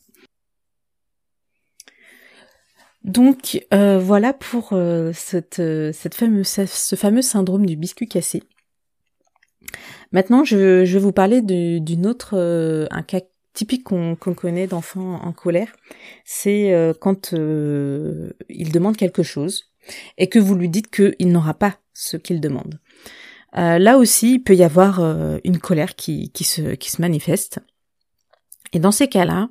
Donc 3.04 3.66
voilà 3.70 4.32
pour 4.32 4.74
cette 5.14 5.62
cette 5.92 6.14
fameuse 6.14 6.48
ce 6.48 6.96
fameux 6.96 7.22
syndrome 7.22 7.64
du 7.64 7.76
biscuit 7.76 8.08
cassé. 8.08 8.42
Maintenant, 10.12 10.44
je, 10.44 10.84
je 10.84 10.92
vais 10.94 11.02
vous 11.02 11.12
parler 11.12 11.40
d'une 11.42 12.06
autre 12.06 12.36
un 12.90 13.02
cas 13.02 13.20
typique 13.58 13.82
qu'on 13.82 14.14
connaît 14.14 14.68
d'enfants 14.68 15.20
en 15.20 15.32
colère, 15.32 15.74
c'est 16.24 16.72
euh, 16.72 16.92
quand 16.98 17.32
euh, 17.32 18.30
il 18.48 18.70
demande 18.70 18.96
quelque 18.96 19.24
chose 19.24 19.72
et 20.16 20.28
que 20.28 20.38
vous 20.38 20.54
lui 20.54 20.68
dites 20.68 20.92
qu'il 20.92 21.32
n'aura 21.32 21.54
pas 21.54 21.78
ce 21.92 22.16
qu'il 22.16 22.40
demande. 22.40 22.78
Euh, 23.56 23.80
là 23.80 23.98
aussi, 23.98 24.34
il 24.34 24.44
peut 24.44 24.54
y 24.54 24.62
avoir 24.62 25.00
une 25.42 25.58
colère 25.58 25.96
qui, 25.96 26.30
se, 26.42 26.76
qui 26.76 26.90
se 26.90 27.00
manifeste. 27.00 27.58
Et 28.72 28.78
dans 28.78 28.90
ces 28.90 29.08
cas-là, 29.08 29.48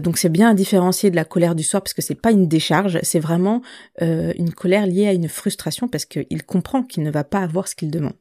donc 0.00 0.18
c'est 0.18 0.28
bien 0.28 0.50
à 0.50 0.54
différencier 0.54 1.10
de 1.10 1.16
la 1.16 1.24
colère 1.24 1.54
du 1.54 1.62
soir 1.62 1.82
parce 1.82 1.94
que 1.94 2.02
c'est 2.02 2.14
pas 2.14 2.30
une 2.30 2.46
décharge, 2.46 2.98
c'est 3.02 3.20
vraiment 3.20 3.62
une 4.00 4.52
colère 4.52 4.86
liée 4.86 5.06
à 5.06 5.12
une 5.12 5.28
frustration 5.28 5.88
parce 5.88 6.04
qu'il 6.04 6.42
comprend 6.44 6.82
qu'il 6.82 7.02
ne 7.02 7.10
va 7.10 7.24
pas 7.24 7.40
avoir 7.40 7.68
ce 7.68 7.74
qu'il 7.74 7.90
demande. 7.90 8.16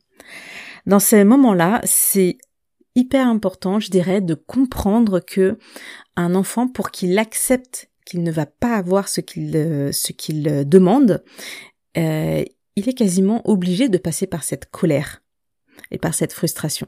Dans 0.85 0.99
ces 0.99 1.25
moments-là, 1.25 1.81
c'est 1.83 2.37
hyper 2.97 3.27
important, 3.27 3.79
je 3.79 3.91
dirais, 3.91 4.21
de 4.21 4.33
comprendre 4.33 5.19
que 5.19 5.57
un 6.15 6.33
enfant, 6.33 6.67
pour 6.67 6.91
qu'il 6.91 7.17
accepte 7.19 7.89
qu'il 8.05 8.23
ne 8.23 8.31
va 8.31 8.45
pas 8.45 8.75
avoir 8.75 9.07
ce 9.07 9.21
qu'il 9.21 9.55
euh, 9.55 9.91
euh, 9.91 10.63
demande, 10.63 11.23
euh, 11.97 12.43
il 12.75 12.89
est 12.89 12.97
quasiment 12.97 13.47
obligé 13.47 13.87
de 13.89 13.97
passer 13.97 14.27
par 14.27 14.43
cette 14.43 14.69
colère 14.71 15.21
et 15.91 15.97
par 15.97 16.13
cette 16.13 16.33
frustration. 16.33 16.87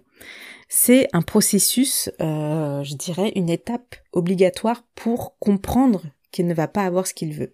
C'est 0.70 1.08
un 1.14 1.22
processus, 1.22 2.10
je 2.20 2.96
dirais, 2.96 3.32
une 3.36 3.50
étape 3.50 3.96
obligatoire 4.14 4.84
pour 4.96 5.38
comprendre 5.40 6.04
qu'il 6.32 6.48
ne 6.48 6.54
va 6.54 6.68
pas 6.68 6.84
avoir 6.84 7.08
ce 7.08 7.14
qu'il 7.14 7.34
veut. 7.34 7.54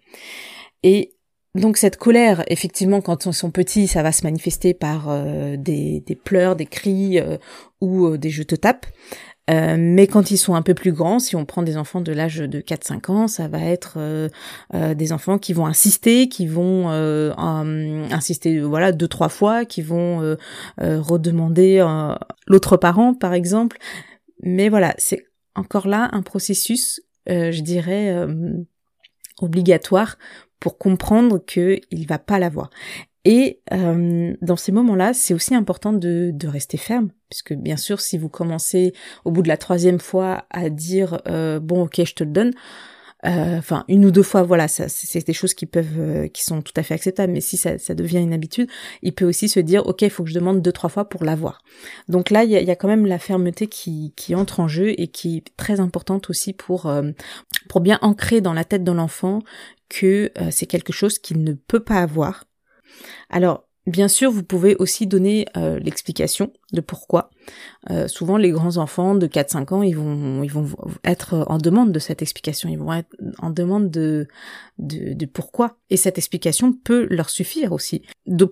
Et 0.84 1.16
donc 1.56 1.78
cette 1.78 1.96
colère, 1.96 2.44
effectivement, 2.48 3.00
quand 3.00 3.26
ils 3.26 3.34
sont 3.34 3.50
petits, 3.50 3.88
ça 3.88 4.04
va 4.04 4.12
se 4.12 4.24
manifester 4.24 4.74
par 4.74 5.10
euh, 5.10 5.56
des, 5.58 6.04
pleurs, 6.24 6.58
des 6.58 6.66
cris 6.66 7.20
euh, 7.20 7.38
ou 7.80 8.08
euh, 8.08 8.18
des 8.18 8.30
je 8.30 8.44
te 8.44 8.56
tape. 8.56 8.86
Mais 9.48 10.08
quand 10.08 10.32
ils 10.32 10.38
sont 10.38 10.56
un 10.56 10.62
peu 10.62 10.74
plus 10.74 10.92
grands, 10.92 11.20
si 11.20 11.36
on 11.36 11.46
prend 11.46 11.62
des 11.62 11.78
enfants 11.78 12.02
de 12.02 12.12
l'âge 12.12 12.38
de 12.38 12.60
4-5 12.62 13.12
ans, 13.12 13.28
ça 13.28 13.48
va 13.48 13.60
être 13.62 13.98
des 14.74 15.12
enfants 15.14 15.38
qui 15.38 15.54
vont 15.54 15.66
insister, 15.68 16.28
qui 16.30 16.48
vont 16.48 16.90
insister 16.90 18.60
voilà 18.62 18.92
deux 18.92 19.08
trois 19.08 19.30
fois, 19.30 19.66
qui 19.66 19.82
vont 19.82 20.36
redemander 20.78 21.86
l'autre 22.48 22.78
parent 22.78 23.14
par 23.14 23.34
exemple. 23.34 23.78
Mais 24.42 24.70
voilà, 24.70 24.94
c'est 24.98 25.28
encore 25.56 25.88
là 25.88 26.10
un 26.12 26.22
processus, 26.22 27.02
je 27.28 27.62
dirais 27.62 28.28
obligatoire 29.42 30.18
pour 30.60 30.78
comprendre 30.78 31.38
qu'il 31.46 31.82
il 31.92 32.08
va 32.08 32.18
pas 32.18 32.40
l'avoir. 32.40 32.70
Et 33.26 33.60
euh, 33.74 34.36
dans 34.42 34.56
ces 34.56 34.72
moments-là, 34.72 35.14
c'est 35.14 35.34
aussi 35.34 35.56
important 35.56 35.94
de, 35.94 36.32
de, 36.34 36.48
rester 36.48 36.78
ferme, 36.78 37.10
puisque 37.30 37.54
bien 37.54 37.76
sûr, 37.76 38.00
si 38.00 38.18
vous 38.18 38.30
commencez 38.30 38.94
au 39.26 39.32
bout 39.32 39.42
de 39.42 39.48
la 39.48 39.58
troisième 39.58 40.00
fois 40.00 40.46
à 40.52 40.70
dire 40.70 41.22
euh, 41.28 41.60
bon, 41.60 41.84
ok, 41.84 42.02
je 42.06 42.14
te 42.14 42.24
le 42.24 42.30
donne, 42.30 42.54
euh, 43.26 43.58
enfin 43.58 43.86
une 43.88 44.06
ou 44.06 44.12
deux 44.12 44.22
fois 44.22 44.44
voilà 44.44 44.68
ça 44.68 44.88
c'est 44.88 45.26
des 45.26 45.34
choses 45.34 45.56
qui 45.56 45.66
peuvent 45.66 45.98
euh, 45.98 46.28
qui 46.28 46.44
sont 46.44 46.62
tout 46.62 46.74
à 46.76 46.84
fait 46.84 46.94
acceptables. 46.94 47.34
Mais 47.34 47.42
si 47.42 47.58
ça, 47.58 47.80
ça, 47.80 47.96
devient 47.96 48.20
une 48.20 48.34
habitude 48.34 48.70
il 49.02 49.14
peut 49.14 49.26
aussi 49.26 49.50
se 49.50 49.60
dire 49.60 49.88
ok 49.88 50.04
il 50.04 50.10
faut 50.12 50.24
que 50.24 50.30
je 50.30 50.36
demande 50.36 50.62
deux 50.62 50.72
trois 50.72 50.90
fois 50.90 51.10
pour 51.10 51.24
l'avoir. 51.24 51.64
Donc 52.08 52.30
là 52.30 52.44
il 52.44 52.52
y 52.52 52.56
a, 52.56 52.62
y 52.62 52.70
a, 52.70 52.76
quand 52.76 52.88
même 52.88 53.08
la 53.08 53.18
fermeté 53.18 53.68
qui, 53.68 54.14
qui 54.16 54.36
entre 54.36 54.60
en 54.60 54.68
jeu 54.68 54.94
et 55.00 55.08
qui 55.08 55.38
est 55.38 55.58
très 55.58 55.80
importante 55.80 56.30
aussi 56.30 56.54
pour 56.54 56.86
euh, 56.86 57.12
pour 57.68 57.82
bien 57.82 57.98
ancrer 58.02 58.42
dans 58.42 58.54
la 58.54 58.64
tête 58.64 58.84
de 58.84 58.92
l'enfant 58.92 59.40
que 59.90 60.32
c'est 60.50 60.66
quelque 60.66 60.92
chose 60.92 61.20
qu'il 61.20 61.44
ne 61.44 61.54
peut 61.54 61.80
pas 61.80 62.02
avoir 62.02 62.46
alors 63.30 63.66
Bien 63.88 64.08
sûr, 64.08 64.32
vous 64.32 64.42
pouvez 64.42 64.76
aussi 64.78 65.06
donner 65.06 65.46
euh, 65.56 65.78
l'explication 65.78 66.52
de 66.74 66.82
pourquoi. 66.82 67.30
Euh, 67.92 68.08
souvent, 68.08 68.38
les 68.38 68.50
grands 68.50 68.78
enfants 68.78 69.14
de 69.14 69.28
4-5 69.28 69.74
ans, 69.76 69.84
ils 69.84 69.96
vont, 69.96 70.42
ils 70.42 70.52
vont 70.52 70.68
être 71.04 71.46
en 71.48 71.60
demande 71.60 71.92
de 71.92 72.00
cette 72.00 72.24
explication. 72.24 72.68
Ils 72.68 72.80
vont 72.80 72.92
être 72.92 73.16
en 73.38 73.52
demande 73.52 73.92
de, 73.92 74.28
de, 74.80 75.26
pourquoi. 75.28 75.78
Et 75.92 75.98
cette 75.98 76.18
explication 76.18 76.74
peut 76.74 77.06
leur 77.12 77.30
suffire 77.30 77.74
aussi. 77.74 78.02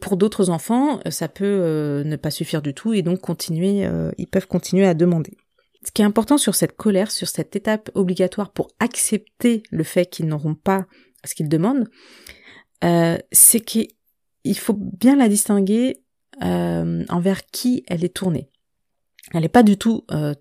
pour 0.02 0.18
d'autres 0.18 0.52
enfants, 0.52 1.00
ça 1.10 1.28
peut 1.28 1.46
euh, 1.46 2.04
ne 2.04 2.16
pas 2.16 2.30
suffire 2.30 2.62
du 2.62 2.76
tout 2.76 2.94
et 2.94 3.02
donc 3.02 3.20
continuer. 3.20 3.90
ils 4.20 4.28
peuvent 4.28 4.48
continuer 4.48 4.86
à 4.86 4.94
demander. 4.94 5.36
Ce 5.84 5.92
qui 5.92 6.04
est 6.04 6.06
important 6.06 6.38
sur 6.38 6.54
cette 6.54 6.78
colère, 6.78 7.10
sur 7.10 7.28
cette 7.28 7.56
étape 7.56 7.90
obligatoire 7.96 8.52
pour 8.52 8.68
accepter 8.80 9.64
le 9.72 9.84
fait 9.84 10.06
qu'ils 10.06 10.28
n'auront 10.28 10.56
pas 10.56 10.86
ce 11.26 11.34
qu'ils 11.34 11.50
demandent, 11.50 11.88
c'est 13.32 13.60
qu'ils 13.62 13.88
il 14.44 14.58
faut 14.58 14.78
bien 14.78 15.16
la 15.16 15.30
distinguer 15.30 16.04
euh, 16.42 17.06
envers 17.10 17.46
qui 17.46 17.84
elle 17.88 18.04
est 18.04 18.14
tournée. 18.14 18.50
Elle 19.34 19.42
n'est 19.42 19.50
pas 19.50 19.64
du 19.64 19.78
tout, 19.78 20.04
euh, 20.12 20.34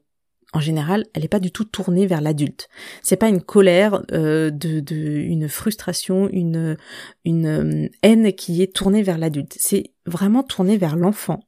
en 0.52 0.60
général, 0.60 1.06
elle 1.14 1.22
n'est 1.22 1.28
pas 1.28 1.40
du 1.40 1.52
tout 1.52 1.64
tournée 1.64 2.06
vers 2.06 2.20
l'adulte. 2.20 2.68
C'est 3.02 3.16
pas 3.16 3.28
une 3.28 3.42
colère, 3.42 4.02
euh, 4.12 4.50
de, 4.50 4.80
de, 4.80 4.96
une 4.96 5.48
frustration, 5.48 6.28
une, 6.30 6.76
une 7.24 7.90
haine 8.02 8.32
qui 8.32 8.62
est 8.62 8.74
tournée 8.74 9.02
vers 9.02 9.18
l'adulte. 9.18 9.56
C'est 9.58 9.92
vraiment 10.06 10.42
tourné 10.42 10.78
vers 10.78 10.96
l'enfant. 10.96 11.40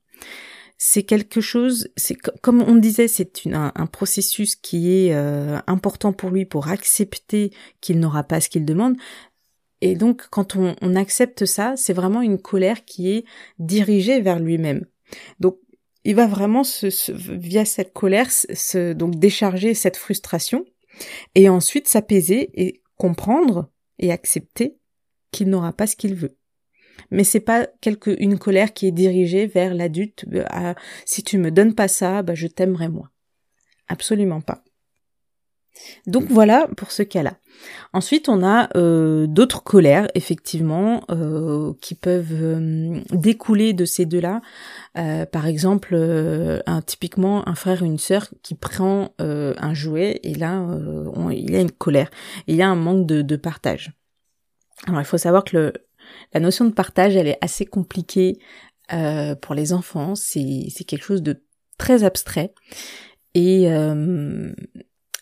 C'est 0.76 1.04
quelque 1.04 1.40
chose, 1.40 1.88
c'est 1.96 2.14
comme 2.14 2.60
on 2.60 2.74
disait, 2.74 3.08
c'est 3.08 3.46
un, 3.46 3.72
un, 3.74 3.86
processus 3.86 4.56
qui 4.56 4.90
est 4.92 5.14
important 5.66 6.12
pour 6.12 6.30
lui 6.30 6.44
pour 6.44 6.68
accepter 6.68 7.52
qu'il 7.80 8.00
n'aura 8.00 8.24
pas 8.24 8.40
ce 8.40 8.48
qu'il 8.48 8.64
demande, 8.64 8.96
et 9.84 9.96
donc, 9.96 10.28
quand 10.30 10.56
on, 10.56 10.96
accepte 10.96 11.44
ça, 11.44 11.74
c'est 11.76 11.92
vraiment 11.92 12.22
une 12.22 12.38
colère 12.38 12.86
qui 12.86 13.10
est 13.10 13.26
dirigée 13.58 14.22
vers 14.22 14.38
lui-même. 14.38 14.86
Donc, 15.40 15.58
il 16.04 16.14
va 16.14 16.26
vraiment 16.26 16.64
se, 16.64 17.12
via 17.12 17.66
cette 17.66 17.92
colère 17.92 18.32
se, 18.32 18.94
donc 18.94 19.16
décharger 19.16 19.74
cette 19.74 19.98
frustration 19.98 20.64
et 21.34 21.50
ensuite 21.50 21.86
s'apaiser 21.86 22.48
et 22.54 22.80
comprendre 22.96 23.70
et 23.98 24.10
accepter 24.10 24.78
qu'il 25.32 25.50
n'aura 25.50 25.74
pas 25.74 25.86
ce 25.86 25.96
qu'il 25.96 26.14
veut. 26.14 26.38
Mais 27.10 27.22
c'est 27.22 27.40
pas 27.40 27.66
quelque 27.82 28.16
une 28.18 28.38
colère 28.38 28.72
qui 28.72 28.86
est 28.86 28.90
dirigée 28.90 29.46
vers 29.46 29.74
l'adulte. 29.74 30.24
Euh, 30.32 30.72
si 31.04 31.22
tu 31.22 31.36
me 31.36 31.50
donnes 31.50 31.74
pas 31.74 31.88
ça, 31.88 32.22
bah 32.22 32.34
je 32.34 32.46
t'aimerai 32.46 32.88
moi. 32.88 33.10
Absolument 33.88 34.40
pas. 34.40 34.64
Donc 36.06 36.24
voilà 36.30 36.68
pour 36.76 36.90
ce 36.90 37.02
cas-là. 37.02 37.36
Ensuite, 37.92 38.28
on 38.28 38.42
a 38.42 38.68
euh, 38.76 39.26
d'autres 39.26 39.62
colères, 39.62 40.08
effectivement, 40.14 41.02
euh, 41.10 41.72
qui 41.80 41.94
peuvent 41.94 42.32
euh, 42.32 43.00
découler 43.12 43.72
de 43.72 43.84
ces 43.84 44.06
deux-là. 44.06 44.40
par 44.94 45.46
exemple, 45.46 45.94
un, 46.66 46.82
typiquement 46.82 47.48
un 47.48 47.54
frère 47.54 47.82
ou 47.82 47.86
une 47.86 47.98
sœur 47.98 48.28
qui 48.42 48.54
prend 48.54 49.10
un 49.18 49.74
jouet 49.74 50.20
et 50.22 50.34
là, 50.34 50.66
il 51.30 51.50
y 51.50 51.56
a 51.56 51.60
une 51.60 51.70
colère, 51.70 52.10
il 52.46 52.56
y 52.56 52.62
a 52.62 52.68
un 52.68 52.76
manque 52.76 53.06
de, 53.06 53.22
de 53.22 53.36
partage. 53.36 53.92
Alors, 54.86 55.00
il 55.00 55.06
faut 55.06 55.18
savoir 55.18 55.44
que 55.44 55.56
le, 55.56 55.72
La 56.32 56.40
notion 56.40 56.64
de 56.64 56.72
partage, 56.72 57.16
elle 57.16 57.28
est 57.28 57.38
assez 57.40 57.64
compliquée 57.66 58.38
euh, 58.92 59.34
pour 59.34 59.54
les 59.54 59.72
enfants. 59.72 60.14
C'est 60.14 60.66
c'est 60.70 60.84
quelque 60.84 61.04
chose 61.04 61.22
de 61.22 61.42
très 61.78 62.04
abstrait 62.04 62.52
et 63.34 63.66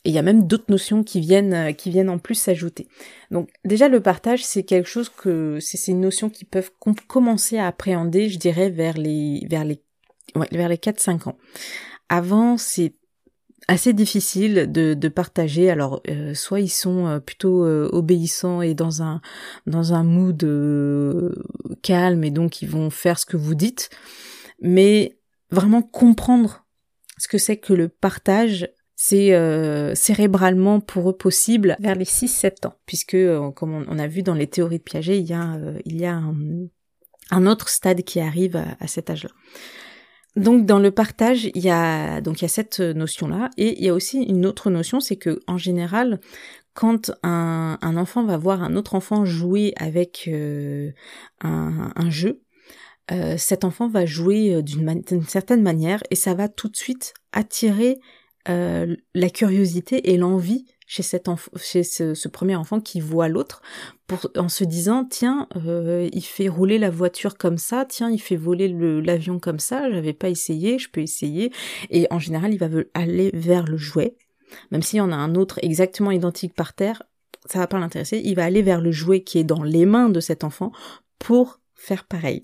euh, 0.06 0.10
il 0.10 0.12
y 0.12 0.18
a 0.18 0.22
même 0.22 0.46
d'autres 0.46 0.70
notions 0.70 1.04
qui 1.04 1.20
viennent 1.20 1.74
qui 1.76 1.90
viennent 1.90 2.10
en 2.10 2.18
plus 2.18 2.34
s'ajouter. 2.34 2.88
Donc 3.30 3.50
déjà 3.64 3.88
le 3.88 4.00
partage 4.00 4.44
c'est 4.44 4.62
quelque 4.62 4.88
chose 4.88 5.08
que 5.08 5.58
c'est 5.60 5.90
une 5.90 6.00
notion 6.00 6.30
qui 6.30 6.44
peuvent 6.44 6.70
commencer 7.06 7.58
à 7.58 7.66
appréhender, 7.66 8.28
je 8.28 8.38
dirais 8.38 8.70
vers 8.70 8.96
les 8.96 9.46
vers 9.48 9.64
les 9.64 9.80
ouais, 10.36 10.48
vers 10.52 10.68
les 10.68 10.78
4 10.78 11.00
5 11.00 11.26
ans. 11.26 11.38
Avant 12.08 12.58
c'est 12.58 12.94
assez 13.68 13.92
difficile 13.92 14.70
de, 14.70 14.94
de 14.94 15.08
partager. 15.08 15.70
Alors, 15.70 16.02
euh, 16.08 16.34
soit 16.34 16.60
ils 16.60 16.68
sont 16.68 17.06
euh, 17.06 17.20
plutôt 17.20 17.64
euh, 17.64 17.88
obéissants 17.92 18.62
et 18.62 18.74
dans 18.74 19.02
un 19.02 19.20
dans 19.66 19.94
un 19.94 20.04
mood 20.04 20.44
calme 21.82 22.24
et 22.24 22.30
donc 22.30 22.62
ils 22.62 22.68
vont 22.68 22.90
faire 22.90 23.18
ce 23.18 23.26
que 23.26 23.36
vous 23.36 23.54
dites, 23.54 23.90
mais 24.60 25.18
vraiment 25.50 25.82
comprendre 25.82 26.64
ce 27.18 27.28
que 27.28 27.38
c'est 27.38 27.56
que 27.56 27.72
le 27.72 27.88
partage. 27.88 28.68
C'est 29.04 29.94
cérébralement 29.96 30.78
pour 30.78 31.10
eux 31.10 31.16
possible 31.16 31.76
vers 31.80 31.96
les 31.96 32.04
6-7 32.04 32.68
ans, 32.68 32.74
puisque 32.86 33.16
comme 33.56 33.84
on, 33.88 33.98
a 33.98 34.06
vu 34.06 34.22
dans 34.22 34.34
les 34.34 34.46
théories 34.46 34.78
de 34.78 34.82
Piaget, 34.84 35.18
il 35.18 35.26
y 35.26 35.32
a, 35.32 35.58
il 35.84 36.00
y 36.00 36.06
a 36.06 36.22
un, 37.32 37.46
autre 37.46 37.68
stade 37.68 38.02
qui 38.02 38.20
arrive 38.20 38.54
à, 38.54 38.86
cet 38.86 39.10
âge-là. 39.10 39.30
Donc 40.36 40.66
dans 40.66 40.78
le 40.78 40.92
partage, 40.92 41.50
il 41.52 41.64
y 41.64 41.70
a 41.70 42.20
donc 42.20 42.40
il 42.40 42.44
y 42.44 42.46
a 42.46 42.48
cette 42.48 42.78
notion 42.78 43.26
là 43.26 43.50
et 43.58 43.76
il 43.76 43.84
y 43.84 43.88
a 43.88 43.94
aussi 43.94 44.22
une 44.22 44.46
autre 44.46 44.70
notion, 44.70 45.00
c'est 45.00 45.16
que 45.16 45.40
en 45.48 45.58
général, 45.58 46.20
quand 46.74 47.10
un, 47.22 47.96
enfant 47.96 48.24
va 48.24 48.36
voir 48.36 48.62
un 48.62 48.76
autre 48.76 48.94
enfant 48.94 49.24
jouer 49.24 49.74
avec 49.76 50.24
euh, 50.28 50.92
un, 51.40 52.10
jeu, 52.10 52.42
euh, 53.10 53.36
cet 53.36 53.64
enfant 53.64 53.88
va 53.88 54.06
jouer 54.06 54.54
euh, 54.54 54.62
d'une 54.62 55.26
certaine 55.26 55.62
manière 55.62 56.02
et 56.10 56.14
ça 56.14 56.34
va 56.34 56.48
tout 56.48 56.68
de 56.68 56.76
suite 56.76 57.14
attirer 57.32 57.98
euh, 58.48 58.96
la 59.14 59.30
curiosité 59.30 60.12
et 60.12 60.16
l'envie 60.16 60.66
chez 60.86 61.02
cet 61.02 61.28
chez 61.56 61.84
ce, 61.84 62.28
premier 62.28 62.56
enfant 62.56 62.80
qui 62.80 63.00
voit 63.00 63.28
l'autre, 63.28 63.62
en 64.36 64.48
se 64.48 64.64
disant 64.64 65.06
tiens, 65.08 65.48
euh, 65.56 66.08
il 66.12 66.24
fait 66.24 66.48
rouler 66.48 66.78
la 66.78 66.90
voiture 66.90 67.38
comme 67.38 67.56
ça, 67.56 67.86
tiens, 67.88 68.10
il 68.10 68.20
fait 68.20 68.36
voler 68.36 68.68
l'avion 69.00 69.38
comme 69.38 69.58
ça, 69.58 69.90
j'avais 69.90 70.12
pas 70.12 70.28
essayé, 70.28 70.78
je 70.78 70.90
peux 70.90 71.00
essayer. 71.00 71.50
Et 71.88 72.06
en 72.10 72.18
général, 72.18 72.52
il 72.52 72.58
va 72.58 72.68
aller 72.92 73.30
vers 73.32 73.64
le 73.64 73.78
jouet, 73.78 74.16
même 74.70 74.82
s'il 74.82 74.98
y 74.98 75.00
en 75.00 75.12
a 75.12 75.16
un 75.16 75.34
autre 75.34 75.58
exactement 75.62 76.10
identique 76.10 76.54
par 76.54 76.74
terre, 76.74 77.02
ça 77.46 77.58
va 77.58 77.66
pas 77.66 77.78
l'intéresser. 77.78 78.20
Il 78.24 78.34
va 78.34 78.44
aller 78.44 78.62
vers 78.62 78.80
le 78.80 78.92
jouet 78.92 79.22
qui 79.22 79.38
est 79.38 79.44
dans 79.44 79.62
les 79.62 79.86
mains 79.86 80.10
de 80.10 80.20
cet 80.20 80.44
enfant 80.44 80.72
pour 81.18 81.60
faire 81.74 82.04
pareil 82.04 82.42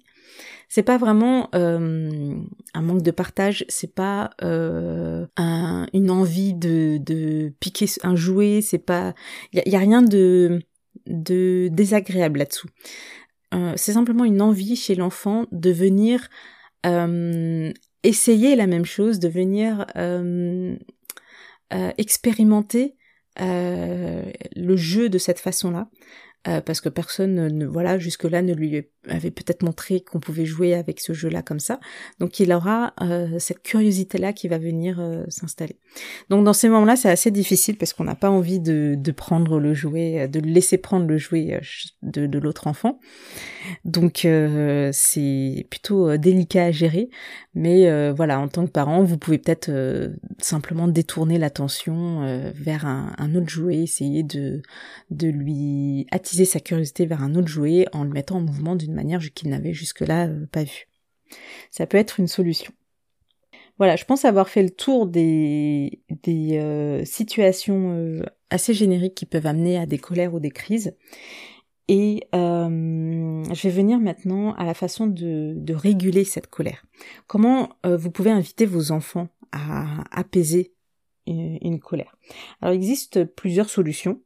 c'est 0.69 0.83
pas 0.83 0.99
vraiment 0.99 1.49
euh, 1.55 2.35
un 2.75 2.83
manque 2.83 3.03
de 3.03 3.11
partage, 3.11 3.65
c'est 3.69 3.95
pas 3.95 4.31
euh, 4.43 5.27
une 5.95 6.11
envie 6.11 6.53
de, 6.53 7.53
piquer 7.59 7.87
un 8.03 8.15
jouet, 8.15 8.61
c'est 8.61 8.79
pas, 8.79 9.15
il 9.53 9.63
y, 9.65 9.77
a 9.77 9.79
rien 9.79 10.03
de 10.03 10.61
de 11.07 11.69
désagréable 11.73 12.41
là-dessous. 12.41 12.69
Euh, 13.55 13.73
c'est 13.77 13.93
simplement 13.93 14.25
une 14.25 14.43
envie 14.43 14.77
chez 14.77 14.95
l'enfant 14.95 15.47
de 15.53 15.71
venir 15.71 16.29
essayer 18.03 18.57
la 18.57 18.67
même 18.67 18.85
chose, 18.87 19.19
de 19.19 19.29
venir 19.29 19.87
expérimenter 21.99 22.95
le 23.39 24.77
jeu 24.77 25.09
de 25.09 25.19
cette 25.19 25.39
façon-là. 25.39 25.89
Euh, 26.47 26.61
parce 26.61 26.81
que 26.81 26.89
personne 26.89 27.49
ne 27.49 27.67
voilà 27.67 27.99
jusque-là 27.99 28.43
ne 28.43 28.55
lui 28.55 28.85
avait 29.09 29.33
peut-être 29.33 29.65
montré 29.65 30.01
qu'on 30.01 30.21
pouvait 30.21 30.47
jouer 30.47 30.73
avec 30.75 31.01
ce 31.01 31.13
jeu-là 31.13 31.43
comme 31.43 31.59
ça. 31.59 31.81
Donc 32.21 32.39
il 32.39 32.53
aura 32.53 32.95
euh, 33.03 33.41
cette 33.41 33.63
curiosité-là 33.63 34.33
qui 34.33 34.47
va 34.47 34.57
venir 34.57 35.01
euh, 35.01 35.25
s'installer. 35.29 35.77
Donc 36.31 36.45
dans 36.45 36.53
ces 36.53 36.69
moments-là, 36.69 36.95
c'est 36.95 37.11
assez 37.11 37.33
difficile 37.33 37.77
parce 37.77 37.93
qu'on 37.93 38.05
n'a 38.05 38.15
pas 38.15 38.31
envie 38.31 38.61
de, 38.61 38.95
de, 38.97 39.13
prendre 39.13 39.59
le 39.59 39.75
jouet, 39.75 40.29
de 40.29 40.39
laisser 40.39 40.79
prendre 40.79 41.09
le 41.09 41.19
jouet 41.19 41.61
de, 42.03 42.27
de 42.27 42.39
l'autre 42.39 42.69
enfant. 42.69 43.01
Donc 43.85 44.27
c'est 44.93 45.67
plutôt 45.71 46.17
délicat 46.17 46.67
à 46.67 46.71
gérer. 46.71 47.11
Mais 47.55 48.13
voilà, 48.13 48.39
en 48.39 48.47
tant 48.47 48.65
que 48.67 48.71
parent, 48.71 49.03
vous 49.03 49.19
pouvez 49.19 49.39
peut-être 49.39 49.71
simplement 50.39 50.87
détourner 50.87 51.39
l'attention 51.39 52.53
vers 52.55 52.87
un, 52.87 53.13
un, 53.19 53.35
autre 53.35 53.49
jouet, 53.49 53.79
essayer 53.79 54.23
de, 54.23 54.63
de 55.11 55.29
lui 55.29 56.07
attirer 56.13 56.38
sa 56.45 56.61
curiosité 56.61 57.07
vers 57.07 57.23
un 57.23 57.35
autre 57.35 57.49
jouet 57.49 57.87
en 57.93 58.05
le 58.05 58.11
mettant 58.11 58.37
en 58.37 58.41
mouvement 58.41 58.77
d'une 58.77 58.95
manière 58.95 59.21
qu'il 59.35 59.51
n'avait 59.51 59.73
jusque-là 59.73 60.29
euh, 60.29 60.47
pas 60.51 60.65
vu. 60.65 60.89
Ça 61.71 61.87
peut 61.87 61.99
être 61.99 62.21
une 62.21 62.27
solution. 62.27 62.73
Voilà, 63.79 63.97
je 63.97 64.05
pense 64.05 64.25
avoir 64.25 64.49
fait 64.49 64.63
le 64.63 64.71
tour 64.71 65.07
des, 65.07 66.01
euh, 66.27 67.05
situations 67.05 67.93
euh, 67.93 68.23
assez 68.51 68.75
génériques 68.75 69.15
qui 69.15 69.27
peuvent 69.27 69.47
amener 69.47 69.79
à 69.79 69.87
des 69.87 69.99
colères 69.99 70.35
ou 70.35 70.41
des 70.41 70.51
crises. 70.51 70.97
Et 71.91 72.25
je 72.35 73.63
vais 73.63 73.71
venir 73.71 73.99
maintenant 73.99 74.53
à 74.55 74.67
la 74.67 74.75
façon 74.75 75.07
de 75.07 75.73
réguler 75.73 76.25
cette 76.25 76.49
colère. 76.49 76.85
Comment 77.27 77.71
vous 77.83 78.11
pouvez 78.11 78.31
inviter 78.31 78.67
vos 78.67 78.93
enfants 78.93 79.29
à 79.53 80.05
apaiser 80.11 80.75
une 81.27 81.81
colère? 81.81 82.15
Alors 82.61 82.75
il 82.75 82.77
existe 82.77 83.25
plusieurs 83.25 83.71
solutions 83.71 84.21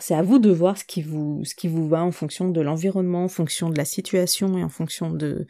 c'est 0.00 0.14
à 0.14 0.22
vous 0.22 0.38
de 0.38 0.50
voir 0.50 0.78
ce 0.78 0.84
qui 0.84 1.02
vous 1.02 1.44
ce 1.44 1.54
qui 1.54 1.68
vous 1.68 1.86
va 1.86 2.02
en 2.02 2.12
fonction 2.12 2.48
de 2.48 2.60
l'environnement, 2.60 3.24
en 3.24 3.28
fonction 3.28 3.68
de 3.68 3.76
la 3.76 3.84
situation 3.84 4.56
et 4.56 4.64
en 4.64 4.68
fonction 4.68 5.10
de 5.10 5.46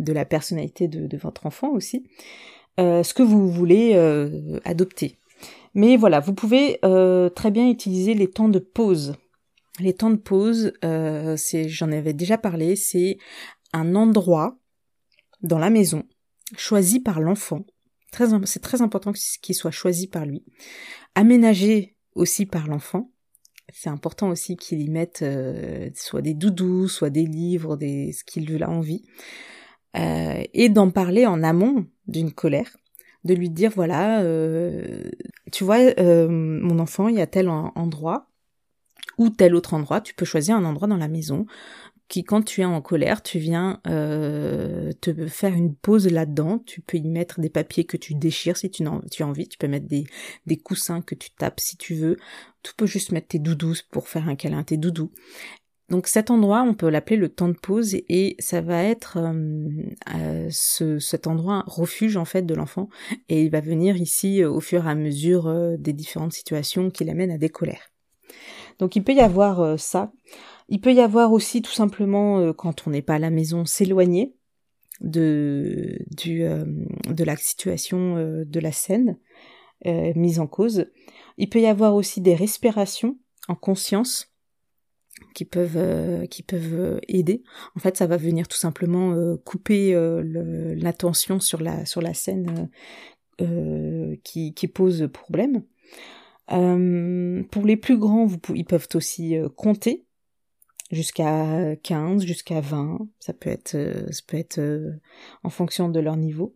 de 0.00 0.12
la 0.12 0.24
personnalité 0.24 0.88
de, 0.88 1.16
votre 1.16 1.46
enfant 1.46 1.70
aussi, 1.70 2.04
euh, 2.80 3.02
ce 3.04 3.14
que 3.14 3.22
vous 3.22 3.48
voulez 3.50 3.92
euh, 3.94 4.58
adopter. 4.64 5.16
Mais 5.74 5.96
voilà, 5.96 6.20
vous 6.20 6.34
pouvez 6.34 6.78
euh, 6.84 7.28
très 7.28 7.50
bien 7.50 7.68
utiliser 7.68 8.14
les 8.14 8.28
temps 8.28 8.48
de 8.48 8.58
pause. 8.58 9.14
Les 9.80 9.92
temps 9.92 10.10
de 10.10 10.16
pause, 10.16 10.72
c'est 11.36 11.68
j'en 11.68 11.90
avais 11.90 12.12
déjà 12.12 12.38
parlé, 12.38 12.76
c'est 12.76 13.18
un 13.72 13.96
endroit 13.96 14.56
dans 15.42 15.58
la 15.58 15.70
maison 15.70 16.04
choisi 16.56 17.00
par 17.00 17.20
l'enfant. 17.20 17.64
C'est 18.44 18.62
très 18.62 18.82
important 18.82 19.12
qu'il 19.42 19.54
soit 19.56 19.72
choisi 19.72 20.06
par 20.06 20.26
lui, 20.26 20.44
aménagé 21.16 21.96
aussi 22.14 22.46
par 22.46 22.68
l'enfant 22.68 23.10
c'est 23.72 23.90
important 23.90 24.28
aussi 24.28 24.56
qu'il 24.56 24.80
y 24.80 24.88
mette 24.88 25.22
euh, 25.22 25.90
soit 25.94 26.22
des 26.22 26.34
doudous, 26.34 26.88
soit 26.88 27.10
des 27.10 27.26
livres, 27.26 27.76
des 27.76 28.12
ce 28.12 28.24
qu'il 28.24 28.62
a 28.62 28.70
envie, 28.70 29.04
euh, 29.96 30.42
et 30.52 30.68
d'en 30.68 30.90
parler 30.90 31.26
en 31.26 31.42
amont 31.42 31.86
d'une 32.06 32.32
colère, 32.32 32.76
de 33.24 33.34
lui 33.34 33.50
dire 33.50 33.70
voilà, 33.74 34.22
euh, 34.22 35.10
tu 35.52 35.64
vois, 35.64 35.78
mon 35.98 36.78
enfant, 36.78 37.08
il 37.08 37.16
y 37.16 37.20
a 37.20 37.26
tel 37.26 37.48
endroit 37.48 38.28
ou 39.18 39.30
tel 39.30 39.54
autre 39.54 39.74
endroit, 39.74 40.00
tu 40.00 40.14
peux 40.14 40.24
choisir 40.24 40.56
un 40.56 40.64
endroit 40.64 40.88
dans 40.88 40.96
la 40.96 41.08
maison 41.08 41.46
quand 42.22 42.42
tu 42.42 42.60
es 42.60 42.64
en 42.64 42.80
colère, 42.80 43.22
tu 43.22 43.38
viens 43.38 43.80
euh, 43.86 44.92
te 45.00 45.26
faire 45.26 45.54
une 45.54 45.74
pause 45.74 46.06
là-dedans. 46.06 46.60
Tu 46.60 46.80
peux 46.80 46.98
y 46.98 47.08
mettre 47.08 47.40
des 47.40 47.48
papiers 47.48 47.84
que 47.84 47.96
tu 47.96 48.14
déchires 48.14 48.56
si 48.56 48.70
tu, 48.70 48.84
tu 49.10 49.22
as 49.22 49.26
envie. 49.26 49.48
Tu 49.48 49.58
peux 49.58 49.68
mettre 49.68 49.86
des, 49.86 50.06
coussins 50.58 51.00
que 51.00 51.14
tu 51.14 51.30
tapes 51.30 51.60
si 51.60 51.76
tu 51.76 51.94
veux. 51.94 52.16
Tu 52.62 52.72
peux 52.76 52.86
juste 52.86 53.10
mettre 53.10 53.28
tes 53.28 53.38
doudous 53.38 53.78
pour 53.90 54.08
faire 54.08 54.28
un 54.28 54.36
câlin 54.36 54.62
tes 54.62 54.76
doudous. 54.76 55.10
Donc 55.90 56.06
cet 56.06 56.30
endroit, 56.30 56.62
on 56.62 56.74
peut 56.74 56.88
l'appeler 56.88 57.16
le 57.16 57.28
temps 57.28 57.48
de 57.48 57.58
pause 57.58 57.96
et 58.08 58.36
ça 58.38 58.60
va 58.60 58.82
être 58.82 59.18
euh, 59.18 59.68
euh, 60.14 60.48
ce, 60.50 60.98
cet 60.98 61.26
endroit 61.26 61.64
refuge 61.66 62.16
en 62.16 62.24
fait 62.24 62.42
de 62.42 62.54
l'enfant 62.54 62.88
et 63.28 63.42
il 63.42 63.50
va 63.50 63.60
venir 63.60 63.96
ici 63.96 64.44
au 64.44 64.60
fur 64.60 64.86
et 64.86 64.90
à 64.90 64.94
mesure 64.94 65.76
des 65.78 65.92
différentes 65.92 66.32
situations 66.32 66.90
qui 66.90 67.04
l'amènent 67.04 67.32
à 67.32 67.38
des 67.38 67.50
colères. 67.50 67.93
Donc 68.78 68.96
il 68.96 69.04
peut 69.04 69.14
y 69.14 69.20
avoir 69.20 69.78
ça. 69.78 70.12
Il 70.68 70.80
peut 70.80 70.94
y 70.94 71.00
avoir 71.00 71.32
aussi 71.32 71.62
tout 71.62 71.72
simplement, 71.72 72.38
euh, 72.38 72.52
quand 72.52 72.86
on 72.86 72.90
n'est 72.90 73.02
pas 73.02 73.14
à 73.14 73.18
la 73.18 73.30
maison, 73.30 73.64
s'éloigner 73.64 74.34
de, 75.00 75.98
euh, 76.26 76.64
la 77.18 77.36
situation 77.36 78.16
euh, 78.16 78.44
de 78.44 78.60
la 78.60 78.72
scène 78.72 79.18
mise 80.16 80.40
en 80.40 80.46
cause. 80.46 80.86
Il 81.36 81.50
peut 81.50 81.60
y 81.60 81.66
avoir 81.66 81.94
aussi 81.94 82.22
des 82.22 82.34
respirations 82.34 83.18
en 83.48 83.54
conscience 83.54 84.32
qui 85.34 85.44
peuvent 85.44 87.00
aider. 87.06 87.42
En 87.76 87.80
fait, 87.80 87.98
ça 87.98 88.06
va 88.06 88.16
venir 88.16 88.48
tout 88.48 88.56
simplement 88.56 89.36
couper 89.44 89.92
l'attention 90.22 91.38
sur 91.38 91.60
la 91.60 92.14
scène 92.14 92.70
qui 94.22 94.68
pose 94.72 95.06
problème. 95.12 95.64
Pour 96.48 97.64
les 97.64 97.76
plus 97.76 97.98
grands, 97.98 98.28
ils 98.54 98.64
peuvent 98.64 98.88
aussi 98.94 99.36
compter 99.56 100.04
jusqu'à 100.94 101.76
15, 101.82 102.24
jusqu'à 102.24 102.60
20, 102.60 103.08
ça 103.18 103.32
peut 103.32 103.50
être, 103.50 103.74
euh, 103.74 104.10
ça 104.10 104.22
peut 104.26 104.36
être 104.36 104.58
euh, 104.58 104.92
en 105.42 105.50
fonction 105.50 105.88
de 105.88 106.00
leur 106.00 106.16
niveau. 106.16 106.54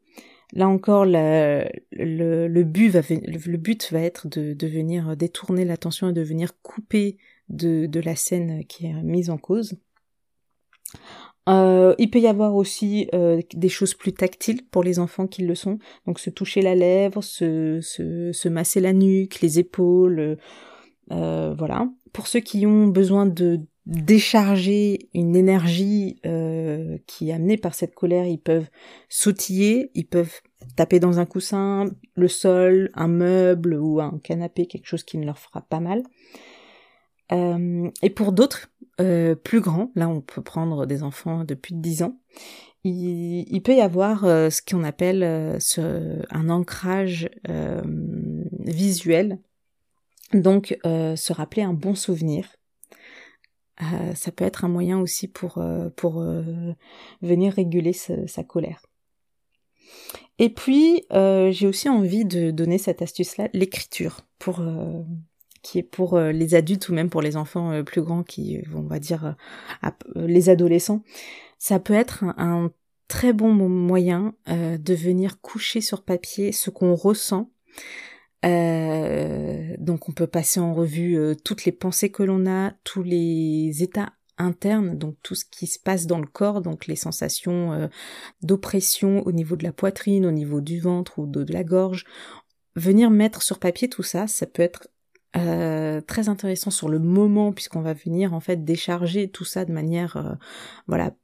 Là 0.53 0.68
encore, 0.68 1.05
le, 1.05 2.62
but 2.62 2.88
va, 2.90 4.01
être 4.01 4.29
de, 4.29 4.66
venir 4.66 5.14
détourner 5.14 5.66
l'attention 5.66 6.09
et 6.09 6.12
de 6.14 6.22
venir 6.22 6.59
couper 6.62 7.18
de 7.51 8.01
la 8.01 8.16
scène 8.16 8.64
qui 8.64 8.87
est 8.87 8.94
mise 9.03 9.29
en 9.29 9.37
cause. 9.37 9.77
Euh, 11.49 11.95
il 11.99 12.11
peut 12.11 12.21
y 12.21 12.27
avoir 12.27 12.55
aussi 12.55 13.09
euh, 13.15 13.41
des 13.55 13.69
choses 13.69 13.95
plus 13.95 14.13
tactiles 14.13 14.67
pour 14.67 14.83
les 14.83 14.99
enfants 14.99 15.27
qui 15.27 15.43
le 15.43 15.55
sont, 15.55 15.79
donc 16.07 16.19
se 16.19 16.31
toucher 16.31 16.61
la 16.61 16.75
lèvre, 16.75 17.23
se, 17.23 17.81
se, 17.81 18.33
se 18.33 18.49
masser 18.49 18.81
la 18.81 18.93
nuque, 18.93 19.41
les 19.41 19.59
épaules, 19.59 20.37
euh, 21.11 21.55
voilà. 21.57 21.89
Pour 22.13 22.27
ceux 22.27 22.41
qui 22.41 22.67
ont 22.67 22.87
besoin 22.87 23.25
de 23.25 23.61
décharger 23.87 25.09
une 25.15 25.35
énergie 25.35 26.21
qui 27.07 27.31
est 27.31 27.33
amenée 27.33 27.57
par 27.57 27.75
cette 27.75 27.95
colère, 27.95 28.27
ils 28.27 28.41
peuvent 28.41 28.69
sautiller, 29.09 29.91
ils 29.95 30.07
peuvent 30.07 30.41
taper 30.77 31.01
dans 31.01 31.19
un 31.19 31.25
coussin, 31.25 31.87
le 32.15 32.29
sol, 32.29 32.91
un 32.93 33.09
meuble 33.09 33.75
ou 33.75 34.01
un 34.01 34.19
canapé, 34.23 34.67
quelque 34.67 34.87
chose 34.87 35.05
qui 35.05 35.17
ne 35.17 35.25
leur 35.25 35.39
fera 35.39 35.63
pas 35.63 35.81
mal. 35.81 36.03
Euh, 37.33 37.91
et 38.03 38.11
pour 38.11 38.33
d'autres 38.33 38.71
euh, 39.01 39.35
plus 39.35 39.61
grands, 39.61 39.91
là 39.95 40.09
on 40.09 40.21
peut 40.21 40.43
prendre 40.43 40.87
des 40.87 41.03
enfants 41.03 41.45
de 41.45 41.55
plus 41.55 41.75
de 41.75 41.81
10 41.81 42.03
ans, 42.03 42.19
il, 42.85 43.61
peut 43.62 43.75
y 43.75 43.81
avoir 43.83 44.25
euh, 44.25 44.49
ce 44.49 44.62
qu'on 44.62 44.83
appelle 44.85 45.23
un 45.23 46.49
ancrage 46.49 47.29
visuel, 48.61 49.38
donc 50.33 50.79
se 50.85 51.33
rappeler 51.33 51.62
un 51.62 51.75
bon 51.75 51.95
souvenir. 51.95 52.57
ça 54.14 54.33
peut 54.33 54.45
être 54.45 54.64
un 54.64 54.69
moyen 54.69 54.99
aussi 55.01 55.29
pour, 55.29 55.62
pour 55.97 56.25
venir 57.21 57.53
réguler 57.53 57.93
sa 57.93 58.43
colère. 58.45 58.83
Et 60.38 60.49
puis, 60.49 61.05
j'ai 61.11 61.67
aussi 61.67 61.88
envie 61.91 62.25
de 62.25 62.51
donner 62.51 62.79
cette 62.79 63.03
astuce-là, 63.03 63.49
l'écriture, 63.53 64.21
pour 64.38 64.62
qui 65.62 65.79
est 65.79 65.83
pour 65.83 66.14
euh, 66.14 66.33
les 66.33 66.55
adultes 66.55 66.88
ou 66.88 66.94
même 66.94 67.11
pour 67.11 67.23
les 67.23 67.37
enfants 67.37 67.73
euh, 67.73 67.83
plus 67.83 68.03
grands 68.03 68.23
qui, 68.23 68.61
on 68.75 68.83
va 68.83 68.99
dire, 68.99 69.37
euh, 69.85 69.90
les 70.27 70.49
adolescents, 70.49 71.03
ça 71.59 71.79
peut 71.79 71.94
être 71.94 72.25
un, 72.37 72.71
très 73.09 73.33
bon 73.33 73.55
moyen 73.55 74.35
de 74.47 74.94
venir 74.94 75.40
coucher 75.40 75.81
sur 75.81 76.03
papier 76.03 76.53
ce 76.53 76.68
qu'on 76.68 76.94
ressent. 76.94 77.51
donc 78.42 80.11
on 80.11 80.12
peut 80.14 80.27
passer 80.27 80.61
en 80.61 80.75
revue 80.75 81.18
toutes 81.42 81.64
les 81.64 81.73
pensées 81.73 82.11
que 82.11 82.23
l'on 82.23 82.47
a, 82.47 82.73
tous 82.85 83.03
les 83.03 83.83
états 83.83 84.12
internes, 84.37 84.99
donc 84.99 85.16
tout 85.23 85.35
ce 85.35 85.47
qui 85.47 85.66
se 85.66 85.79
passe 85.79 86.07
dans 86.07 86.18
le 86.18 86.27
corps, 86.27 86.61
donc 86.61 86.87
les 86.87 86.97
sensations 86.97 87.88
d'oppression 88.42 89.27
au 89.27 89.33
niveau 89.33 89.57
de 89.57 89.64
la 89.64 89.73
poitrine, 89.73 90.27
au 90.27 90.31
niveau 90.31 90.61
du 90.61 90.79
ventre 90.79 91.18
ou 91.18 91.27
de 91.27 91.51
la 91.51 91.64
gorge. 91.64 92.05
Venir 92.77 93.11
mettre 93.11 93.40
sur 93.40 93.59
papier 93.59 93.88
tout 93.88 94.03
ça, 94.03 94.27
ça 94.27 94.44
peut 94.44 94.62
être 94.62 94.88
euh, 95.37 96.01
très 96.01 96.31
intéressant 96.31 96.71
sur 96.71 96.88
le 96.88 96.99
moment 96.99 97.53
puisqu'on 97.53 97.83
va 97.83 97.93
venir 97.93 98.33
en 98.33 98.41
fait 98.41 98.64
décharger 98.64 99.29
tout 99.29 99.45
ça 99.45 99.67
de 99.67 99.73
manière 99.73 100.17
euh, 100.17 100.33
voilà 100.87 101.14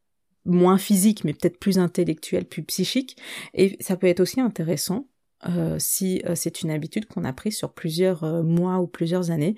moins 0.45 0.77
physique 0.77 1.25
mais 1.25 1.33
peut-être 1.33 1.59
plus 1.59 1.79
intellectuelle 1.79 2.45
plus 2.45 2.63
psychique. 2.65 3.17
Et 3.55 3.79
ça 3.81 3.97
peut 3.97 4.07
être 4.07 4.21
aussi 4.21 4.41
intéressant 4.41 5.09
euh, 5.49 5.79
si 5.79 6.23
c'est 6.35 6.61
une 6.61 6.71
habitude 6.71 7.07
qu'on 7.07 7.25
a 7.25 7.33
prise 7.33 7.57
sur 7.57 7.73
plusieurs 7.73 8.45
mois 8.45 8.79
ou 8.79 8.87
plusieurs 8.87 9.31
années 9.31 9.57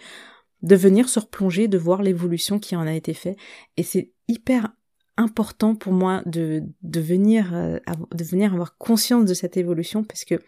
de 0.62 0.76
venir 0.76 1.08
se 1.08 1.18
replonger 1.18 1.66
de 1.66 1.78
voir 1.78 2.02
l'évolution 2.02 2.60
qui 2.60 2.76
en 2.76 2.86
a 2.86 2.94
été 2.94 3.14
faite. 3.14 3.36
Et 3.76 3.82
c'est 3.82 4.12
hyper 4.28 4.72
important 5.16 5.74
pour 5.74 5.92
moi 5.92 6.22
de, 6.24 6.62
de 6.82 7.00
venir 7.00 7.50
de 7.52 8.24
venir 8.24 8.52
avoir 8.52 8.76
conscience 8.76 9.24
de 9.24 9.34
cette 9.34 9.56
évolution 9.56 10.04
parce 10.04 10.24
que 10.24 10.40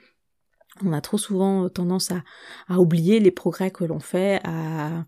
on 0.85 0.93
a 0.93 1.01
trop 1.01 1.19
souvent 1.19 1.69
tendance 1.69 2.11
à, 2.11 2.79
oublier 2.79 3.21
les 3.21 3.31
progrès 3.31 3.71
que 3.71 3.85
l'on 3.85 4.01
fait, 4.01 4.41
à, 4.45 5.05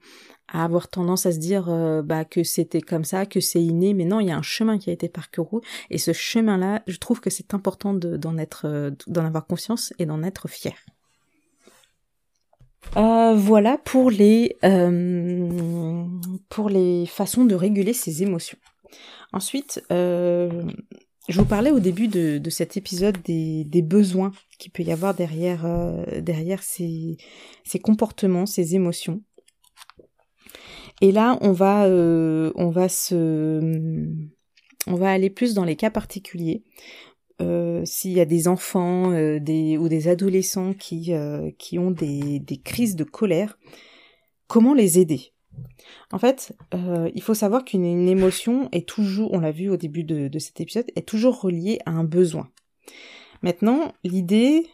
avoir 0.52 0.88
tendance 0.88 1.26
à 1.26 1.32
se 1.32 1.38
dire 1.38 1.68
euh, 1.68 2.02
bah, 2.02 2.24
que 2.24 2.42
c'était 2.42 2.80
comme 2.80 3.04
ça, 3.04 3.26
que 3.26 3.40
c'est 3.40 3.62
inné, 3.62 3.94
mais 3.94 4.04
non, 4.04 4.20
il 4.20 4.28
y 4.28 4.30
a 4.30 4.36
un 4.36 4.42
chemin 4.42 4.78
qui 4.78 4.90
a 4.90 4.92
été 4.92 5.08
parcouru, 5.08 5.60
et 5.90 5.98
ce 5.98 6.12
chemin-là, 6.12 6.82
je 6.86 6.98
trouve 6.98 7.20
que 7.20 7.30
c'est 7.30 7.54
important 7.54 7.94
euh, 8.04 8.18
d'en 8.18 9.24
avoir 9.24 9.46
conscience 9.46 9.92
et 9.98 10.06
d'en 10.06 10.22
être 10.22 10.48
fier. 10.48 10.74
Euh, 12.96 13.34
voilà 13.36 13.78
pour 13.78 14.10
les 14.10 14.56
pour 16.48 16.70
les 16.70 17.06
façons 17.06 17.44
de 17.44 17.54
réguler 17.54 17.92
ses 17.92 18.22
émotions. 18.22 18.58
Ensuite, 19.32 19.84
je 21.28 21.38
vous 21.38 21.46
parlais 21.46 21.70
au 21.70 21.80
début 21.80 22.08
de, 22.08 22.40
cet 22.50 22.76
épisode 22.76 23.18
des, 23.22 23.82
besoins 23.82 24.32
qu'il 24.58 24.72
peut 24.72 24.82
y 24.82 24.92
avoir 24.92 25.14
derrière, 25.14 25.64
euh, 25.64 26.04
ces, 26.60 27.78
comportements, 27.82 28.46
ces 28.46 28.74
émotions. 28.74 29.22
Et 31.00 31.12
là, 31.12 31.38
on 31.40 31.52
va, 31.52 31.86
euh, 31.86 32.52
on 32.56 32.70
va 32.70 32.88
se, 32.88 33.60
on 34.86 34.94
va 34.94 35.12
aller 35.12 35.30
plus 35.30 35.54
dans 35.54 35.64
les 35.64 35.76
cas 35.76 35.90
particuliers. 35.90 36.64
Euh, 37.40 37.82
s'il 37.86 38.12
y 38.12 38.20
a 38.20 38.26
des 38.26 38.48
enfants 38.48 39.12
ou 39.12 39.88
des 39.88 40.08
adolescents 40.08 40.74
qui, 40.74 41.12
ont 41.78 41.90
des 41.90 42.60
crises 42.64 42.96
de 42.96 43.04
colère, 43.04 43.58
comment 44.46 44.74
les 44.74 44.98
aider? 44.98 45.32
En 46.12 46.18
fait, 46.18 46.56
euh, 46.74 47.10
il 47.14 47.22
faut 47.22 47.34
savoir 47.34 47.64
qu'une 47.64 47.84
émotion 47.84 48.68
est 48.72 48.88
toujours, 48.88 49.32
on 49.32 49.40
l'a 49.40 49.52
vu 49.52 49.68
au 49.68 49.76
début 49.76 50.04
de, 50.04 50.38
cet 50.38 50.60
épisode, 50.60 50.86
est 50.96 51.06
toujours 51.06 51.40
reliée 51.40 51.78
à 51.86 51.92
un 51.92 52.04
besoin. 52.04 52.50
Maintenant, 53.42 53.94
l'idée, 54.04 54.66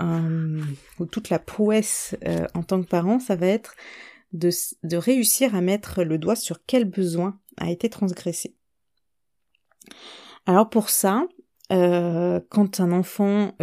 euh, 0.00 0.62
ou 0.98 1.06
toute 1.06 1.30
la 1.30 1.38
prouesse 1.38 2.16
euh, 2.26 2.46
en 2.54 2.62
tant 2.62 2.80
que 2.82 2.88
parent, 2.88 3.18
ça 3.18 3.36
va 3.36 3.46
être 3.46 3.74
de, 4.32 4.50
réussir 4.96 5.54
à 5.54 5.60
mettre 5.60 6.02
le 6.02 6.18
doigt 6.18 6.36
sur 6.36 6.64
quel 6.66 6.84
besoin 6.84 7.38
a 7.56 7.70
été 7.70 7.88
transgressé. 7.88 8.54
Alors 10.46 10.68
pour 10.68 10.90
ça, 10.90 11.24
quand 11.70 12.80
un 12.80 12.92
enfant 12.92 13.54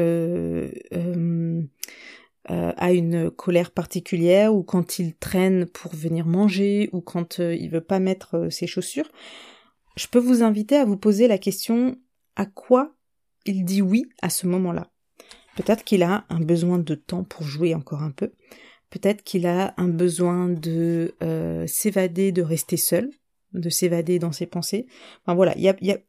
a 2.47 2.91
une 2.91 3.31
colère 3.31 3.71
particulière 3.71 4.53
ou 4.53 4.63
quand 4.63 4.99
il 4.99 5.15
traîne 5.15 5.65
pour 5.65 5.95
venir 5.95 6.25
manger 6.25 6.89
ou 6.91 7.01
quand 7.01 7.39
euh, 7.39 7.55
il 7.55 7.69
veut 7.69 7.81
pas 7.81 7.99
mettre 7.99 8.35
euh, 8.35 8.49
ses 8.49 8.67
chaussures, 8.67 9.09
je 9.95 10.07
peux 10.07 10.19
vous 10.19 10.43
inviter 10.43 10.75
à 10.75 10.85
vous 10.85 10.97
poser 10.97 11.27
la 11.27 11.37
question 11.37 11.97
à 12.35 12.45
quoi 12.45 12.95
il 13.45 13.65
dit 13.65 13.81
oui 13.81 14.05
à 14.21 14.29
ce 14.29 14.47
moment-là? 14.47 14.91
Peut-être 15.55 15.83
qu'il 15.83 16.03
a 16.03 16.25
un 16.29 16.39
besoin 16.39 16.77
de 16.77 16.95
temps 16.95 17.23
pour 17.23 17.43
jouer 17.43 17.73
encore 17.73 18.03
un 18.03 18.11
peu. 18.11 18.33
Peut-être 18.89 19.23
qu'il 19.23 19.47
a 19.47 19.73
un 19.77 19.87
besoin 19.87 20.49
de 20.49 21.15
s'évader, 21.65 22.33
de 22.33 22.41
rester 22.41 22.75
seul, 22.75 23.09
de 23.53 23.69
s'évader 23.69 24.19
dans 24.19 24.33
ses 24.33 24.47
pensées. 24.47 24.85
Enfin 25.21 25.33
voilà, 25.33 25.55
il 25.55 25.63
y 25.63 25.69
a, 25.69 25.75
y 25.81 25.91
a 25.91 25.99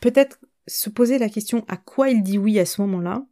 peut-être 0.00 0.38
se 0.66 0.88
poser 0.88 1.18
la 1.18 1.28
question 1.28 1.64
à 1.68 1.76
quoi 1.76 2.08
il 2.08 2.22
dit 2.22 2.38
oui 2.38 2.58
à 2.58 2.64
ce 2.64 2.80
moment-là 2.80 3.26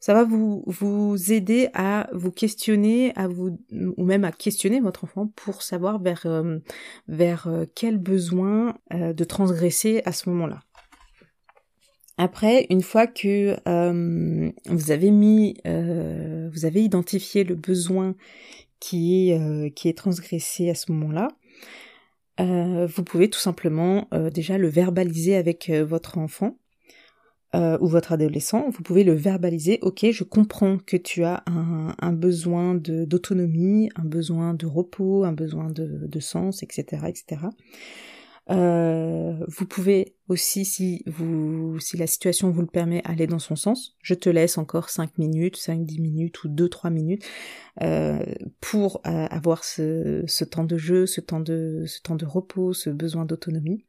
ça 0.00 0.14
va 0.14 0.24
vous, 0.24 0.62
vous 0.66 1.32
aider 1.32 1.68
à 1.74 2.08
vous 2.12 2.30
questionner, 2.30 3.12
à 3.16 3.26
vous, 3.26 3.58
ou 3.72 4.04
même 4.04 4.24
à 4.24 4.32
questionner 4.32 4.80
votre 4.80 5.04
enfant 5.04 5.26
pour 5.34 5.62
savoir 5.62 6.00
vers, 6.00 6.22
euh, 6.26 6.58
vers 7.08 7.48
euh, 7.48 7.64
quel 7.74 7.98
besoin 7.98 8.78
euh, 8.94 9.12
de 9.12 9.24
transgresser 9.24 10.02
à 10.04 10.12
ce 10.12 10.30
moment-là. 10.30 10.60
Après, 12.16 12.66
une 12.70 12.82
fois 12.82 13.06
que 13.06 13.56
vous 14.68 14.90
avez 14.90 15.12
mis, 15.12 15.56
vous 15.64 16.64
avez 16.64 16.82
identifié 16.82 17.44
le 17.44 17.54
besoin 17.54 18.16
qui 18.80 19.30
est, 19.30 19.70
qui 19.76 19.88
est 19.88 19.96
transgressé 19.96 20.68
à 20.68 20.74
ce 20.74 20.90
moment-là, 20.90 21.28
vous 22.40 23.04
pouvez 23.04 23.30
tout 23.30 23.38
simplement 23.38 24.08
déjà 24.34 24.58
le 24.58 24.66
verbaliser 24.66 25.36
avec 25.36 25.70
votre 25.70 26.18
enfant 26.18 26.56
euh, 27.54 27.78
ou 27.80 27.86
votre 27.86 28.12
adolescent, 28.12 28.68
vous 28.70 28.82
pouvez 28.82 29.04
le 29.04 29.14
verbaliser. 29.14 29.78
Ok, 29.82 30.06
je 30.10 30.24
comprends 30.24 30.78
que 30.78 30.96
tu 30.96 31.24
as 31.24 31.42
un, 31.46 31.94
un 31.98 32.12
besoin 32.12 32.74
d'autonomie, 32.74 33.88
un 33.96 34.04
besoin 34.04 34.54
de 34.54 34.66
repos, 34.66 35.24
un 35.24 35.32
besoin 35.32 35.70
de, 35.70 36.06
de 36.06 36.20
sens, 36.20 36.62
etc., 36.62 37.02
etc. 37.06 37.46
Euh, 38.50 39.34
vous 39.46 39.66
pouvez 39.66 40.14
aussi, 40.28 40.64
si 40.64 41.02
vous, 41.06 41.78
si 41.80 41.96
la 41.96 42.06
situation 42.06 42.50
vous 42.50 42.62
le 42.62 42.66
permet, 42.66 43.02
aller 43.04 43.26
dans 43.26 43.38
son 43.38 43.56
sens. 43.56 43.96
Je 44.02 44.14
te 44.14 44.28
laisse 44.28 44.56
encore 44.56 44.88
5 44.88 45.18
minutes, 45.18 45.56
5-10 45.56 46.00
minutes 46.00 46.44
ou 46.44 46.48
2-3 46.48 46.90
minutes 46.90 47.24
euh, 47.82 48.18
pour 48.60 49.02
euh, 49.06 49.26
avoir 49.30 49.64
ce, 49.64 50.24
ce, 50.26 50.44
temps 50.44 50.64
de 50.64 50.78
jeu, 50.78 51.06
ce 51.06 51.20
temps 51.20 51.40
de, 51.40 51.84
ce 51.86 52.00
temps 52.00 52.16
de 52.16 52.24
repos, 52.24 52.72
ce 52.72 52.90
besoin 52.90 53.24
d'autonomie. 53.24 53.84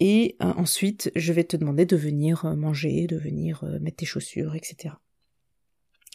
Et 0.00 0.36
euh, 0.42 0.52
ensuite, 0.56 1.10
je 1.16 1.32
vais 1.32 1.44
te 1.44 1.56
demander 1.56 1.86
de 1.86 1.96
venir 1.96 2.44
euh, 2.44 2.54
manger, 2.54 3.06
de 3.06 3.16
venir 3.16 3.64
euh, 3.64 3.78
mettre 3.80 3.98
tes 3.98 4.06
chaussures, 4.06 4.54
etc. 4.54 4.94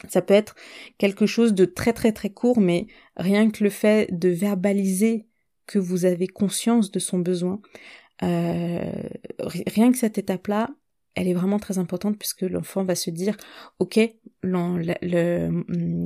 Ça 0.08 0.22
peut 0.22 0.34
être 0.34 0.56
quelque 0.98 1.26
chose 1.26 1.54
de 1.54 1.65
très 1.65 1.94
très 1.94 2.12
très 2.12 2.30
court, 2.30 2.60
mais 2.60 2.88
rien 3.17 3.50
que 3.50 3.63
le 3.63 3.70
fait 3.70 4.08
de 4.12 4.30
verbaliser 4.30 5.28
que 5.67 5.80
vous 5.80 6.06
avez 6.06 6.28
conscience 6.28 6.91
de 6.91 7.00
son 7.00 7.20
besoin, 7.20 7.62
rien 8.20 9.91
que 9.91 9.98
cette 9.98 10.17
étape-là, 10.17 10.70
elle 11.15 11.28
est 11.28 11.34
vraiment 11.34 11.60
très 11.60 11.78
importante 11.78 12.17
puisque 12.17 12.41
l'enfant 12.41 12.84
va 12.84 12.96
se 12.96 13.10
dire, 13.10 13.36
ok, 13.80 14.00
le, 14.44 15.50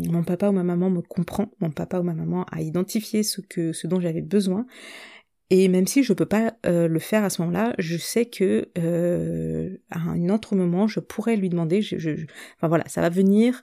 mon 0.10 0.24
papa 0.24 0.50
ou 0.50 0.52
ma 0.52 0.64
maman 0.64 0.90
me 0.90 1.02
comprend, 1.02 1.52
mon 1.60 1.72
papa 1.72 2.00
ou 2.00 2.04
ma 2.04 2.14
maman 2.14 2.46
a 2.52 2.62
identifié 2.62 3.24
ce 3.24 3.42
que, 3.42 3.72
ce 3.72 3.88
dont 3.88 4.00
j'avais 4.00 4.22
besoin, 4.22 4.66
Et 5.50 5.68
même 5.68 5.86
si 5.86 6.04
je 6.04 6.14
peux 6.14 6.26
pas 6.26 6.56
euh, 6.66 6.88
le 6.88 7.00
faire 7.00 7.24
à 7.24 7.30
ce 7.30 7.42
moment-là, 7.44 7.76
je 7.78 7.98
sais 7.98 8.26
que 8.26 8.70
euh, 8.78 9.78
à 9.92 10.00
un 10.00 10.30
autre 10.30 10.56
moment, 10.56 10.88
je 10.88 11.00
pourrais 11.00 11.36
lui 11.36 11.50
demander. 11.50 11.82
Je, 11.82 11.98
je, 12.00 12.12
enfin 12.58 12.68
voilà, 12.68 12.84
ça 12.88 13.02
va 13.02 13.10
venir 13.10 13.62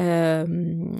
euh, 0.00 0.46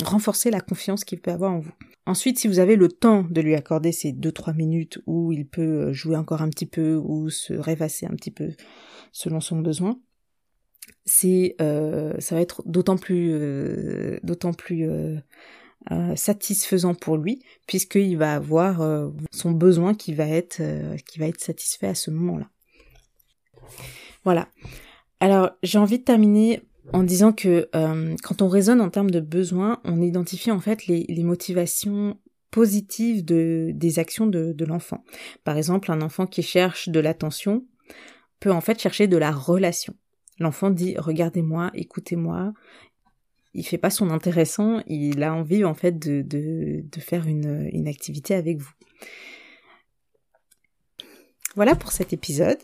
renforcer 0.05 0.51
la 0.51 0.61
confiance 0.61 1.05
qu'il 1.05 1.21
peut 1.21 1.33
avoir 1.33 1.53
en 1.53 1.59
vous. 1.59 1.73
Ensuite, 2.07 2.38
si 2.38 2.49
vous 2.49 2.59
avez 2.59 2.77
le 2.77 2.88
temps 2.88 3.23
de 3.23 3.40
lui 3.40 3.55
accorder 3.55 3.93
ces 3.93 4.12
2-3 4.12 4.55
minutes 4.55 5.01
où 5.07 5.33
il 5.33 5.47
peut 5.47 5.93
jouer 5.93 6.16
encore 6.16 6.43
un 6.43 6.49
petit 6.49 6.66
peu 6.66 6.97
ou 6.97 7.31
se 7.31 7.55
rêvasser 7.55 8.07
un 8.07 8.14
petit 8.14 8.31
peu 8.31 8.51
selon 9.12 9.40
son 9.40 9.61
besoin, 9.61 9.99
c'est 11.05 11.57
euh, 11.61 12.14
ça 12.19 12.35
va 12.35 12.40
être 12.40 12.62
d'autant 12.66 12.97
plus 12.97 13.31
euh, 13.33 14.19
d'autant 14.23 14.53
plus 14.53 14.87
euh, 15.90 16.14
satisfaisant 16.14 16.95
pour 16.95 17.16
lui 17.16 17.43
puisqu'il 17.66 18.16
va 18.16 18.35
avoir 18.35 19.11
son 19.33 19.53
besoin 19.53 19.95
qui 19.95 20.14
va 20.14 20.27
être 20.27 20.61
qui 21.07 21.19
va 21.19 21.27
être 21.27 21.40
satisfait 21.40 21.88
à 21.88 21.95
ce 21.95 22.11
moment-là. 22.11 22.49
Voilà. 24.25 24.49
Alors 25.21 25.51
j'ai 25.62 25.79
envie 25.79 25.99
de 25.99 26.05
terminer 26.05 26.62
en 26.93 27.03
disant 27.03 27.33
que 27.33 27.69
quand 28.23 28.43
on 28.43 28.49
raisonne 28.49 28.81
en 28.81 28.90
termes 28.90 29.11
de 29.11 29.21
besoins, 29.21 29.81
on 29.85 30.03
identifie 30.03 30.51
en 30.51 30.61
fait 30.61 30.87
les, 30.87 31.23
motivations 31.25 32.19
positives 32.51 33.25
de, 33.25 33.71
des 33.73 33.99
actions 33.99 34.27
de 34.27 34.64
l'enfant. 34.64 35.05
Par 35.45 35.57
exemple, 35.57 35.93
un 35.93 36.03
enfant 36.03 36.27
qui 36.27 36.43
cherche 36.43 36.88
de 36.88 37.01
l'attention 37.01 37.64
peut 38.40 38.51
en 38.51 38.61
fait 38.61 38.81
chercher 38.81 39.07
de 39.07 39.16
la 39.16 39.31
relation. 39.31 39.95
L'enfant 40.38 40.71
dit 40.71 40.97
regardez-moi, 40.99 41.71
écoutez-moi. 41.75 42.55
Il 43.55 43.65
fait 43.65 43.79
pas 43.79 43.91
son 43.91 44.11
intéressant, 44.11 44.83
il 44.87 45.23
a 45.23 45.35
envie 45.35 45.65
en 45.65 45.75
fait 45.75 45.99
de, 45.99 46.23
de, 46.23 47.01
faire 47.01 47.27
une, 47.27 47.69
une 47.73 47.89
activité 47.89 48.35
avec 48.35 48.59
vous. 48.59 48.73
Voilà 51.57 51.75
pour 51.75 51.91
cet 51.91 52.13
épisode. 52.13 52.59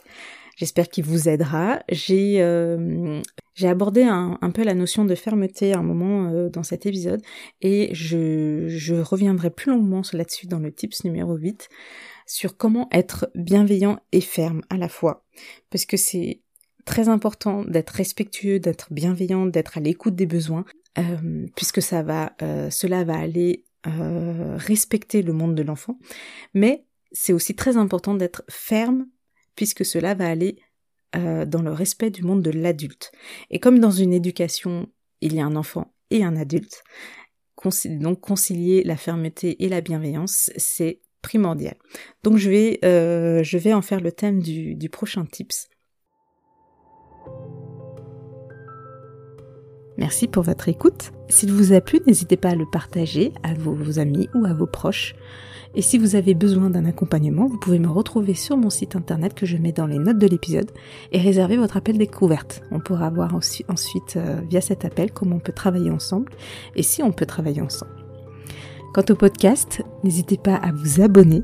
J'espère 0.56 0.88
qu'il 0.88 1.04
vous 1.04 1.28
aidera. 1.28 1.80
J'ai 1.90 2.40
euh, 2.40 3.20
abordé 3.62 4.04
un, 4.04 4.38
un, 4.40 4.50
peu 4.50 4.62
la 4.62 4.74
notion 4.74 5.04
de 5.04 5.14
fermeté 5.14 5.74
à 5.74 5.78
un 5.78 5.82
moment 5.82 6.30
euh, 6.30 6.48
dans 6.48 6.62
cet 6.62 6.86
épisode 6.86 7.20
et 7.60 7.94
je, 7.94 8.66
je 8.68 8.94
reviendrai 8.94 9.50
plus 9.50 9.70
longuement 9.70 10.02
là-dessus 10.12 10.46
dans 10.46 10.58
le 10.58 10.72
tips 10.72 11.04
numéro 11.04 11.36
8 11.36 11.68
sur 12.26 12.56
comment 12.56 12.88
être 12.90 13.30
bienveillant 13.34 13.98
et 14.12 14.22
ferme 14.22 14.62
à 14.70 14.78
la 14.78 14.88
fois. 14.88 15.24
Parce 15.70 15.84
que 15.84 15.98
c'est 15.98 16.40
très 16.86 17.10
important 17.10 17.64
d'être 17.64 17.90
respectueux, 17.90 18.58
d'être 18.58 18.90
bienveillant, 18.90 19.44
d'être 19.44 19.76
à 19.76 19.80
l'écoute 19.80 20.14
des 20.14 20.24
besoins, 20.24 20.64
euh, 20.96 21.46
puisque 21.54 21.82
ça 21.82 22.02
va, 22.02 22.34
euh, 22.40 22.70
cela 22.70 23.04
va 23.04 23.18
aller 23.18 23.64
euh, 23.86 24.56
respecter 24.56 25.20
le 25.20 25.34
monde 25.34 25.54
de 25.54 25.62
l'enfant. 25.62 25.98
Mais 26.54 26.86
c'est 27.12 27.34
aussi 27.34 27.54
très 27.54 27.76
important 27.76 28.14
d'être 28.14 28.44
ferme, 28.48 29.06
puisque 29.56 29.84
cela 29.84 30.14
va 30.14 30.28
aller 30.28 30.56
dans 31.14 31.62
le 31.62 31.72
respect 31.72 32.10
du 32.10 32.22
monde 32.22 32.42
de 32.42 32.50
l'adulte. 32.50 33.10
Et 33.48 33.58
comme 33.58 33.78
dans 33.78 33.90
une 33.90 34.12
éducation, 34.12 34.86
il 35.22 35.34
y 35.34 35.40
a 35.40 35.46
un 35.46 35.56
enfant 35.56 35.94
et 36.10 36.22
un 36.22 36.36
adulte, 36.36 36.84
donc 37.86 38.20
concilier 38.20 38.82
la 38.84 38.98
fermeté 38.98 39.64
et 39.64 39.70
la 39.70 39.80
bienveillance, 39.80 40.50
c'est 40.58 41.00
primordial. 41.22 41.76
Donc 42.22 42.36
je 42.36 42.50
vais, 42.50 42.78
je 42.82 43.56
vais 43.56 43.72
en 43.72 43.80
faire 43.80 44.00
le 44.00 44.12
thème 44.12 44.42
du, 44.42 44.74
du 44.74 44.90
prochain 44.90 45.24
tips. 45.24 45.70
Merci 49.98 50.28
pour 50.28 50.42
votre 50.42 50.68
écoute. 50.68 51.12
S'il 51.28 51.52
vous 51.52 51.72
a 51.72 51.80
plu, 51.80 52.00
n'hésitez 52.06 52.36
pas 52.36 52.50
à 52.50 52.54
le 52.54 52.66
partager 52.66 53.32
à 53.42 53.54
vos, 53.54 53.98
amis 53.98 54.28
ou 54.34 54.44
à 54.44 54.52
vos 54.52 54.66
proches. 54.66 55.14
Et 55.74 55.82
si 55.82 55.98
vous 55.98 56.16
avez 56.16 56.34
besoin 56.34 56.70
d'un 56.70 56.84
accompagnement, 56.84 57.46
vous 57.46 57.58
pouvez 57.58 57.78
me 57.78 57.88
retrouver 57.88 58.34
sur 58.34 58.56
mon 58.56 58.70
site 58.70 58.96
internet 58.96 59.34
que 59.34 59.46
je 59.46 59.56
mets 59.56 59.72
dans 59.72 59.86
les 59.86 59.98
notes 59.98 60.18
de 60.18 60.26
l'épisode 60.26 60.70
et 61.12 61.18
réserver 61.18 61.56
votre 61.56 61.76
appel 61.76 61.98
découverte. 61.98 62.62
On 62.70 62.80
pourra 62.80 63.10
voir 63.10 63.34
aussi, 63.34 63.64
ensuite 63.68 64.16
euh, 64.16 64.40
via 64.48 64.60
cet 64.60 64.84
appel 64.84 65.12
comment 65.12 65.36
on 65.36 65.40
peut 65.40 65.52
travailler 65.52 65.90
ensemble 65.90 66.32
et 66.76 66.82
si 66.82 67.02
on 67.02 67.12
peut 67.12 67.26
travailler 67.26 67.60
ensemble. 67.60 67.92
Quant 68.94 69.04
au 69.10 69.14
podcast, 69.14 69.82
n'hésitez 70.04 70.38
pas 70.38 70.54
à 70.54 70.72
vous 70.72 71.02
abonner. 71.02 71.42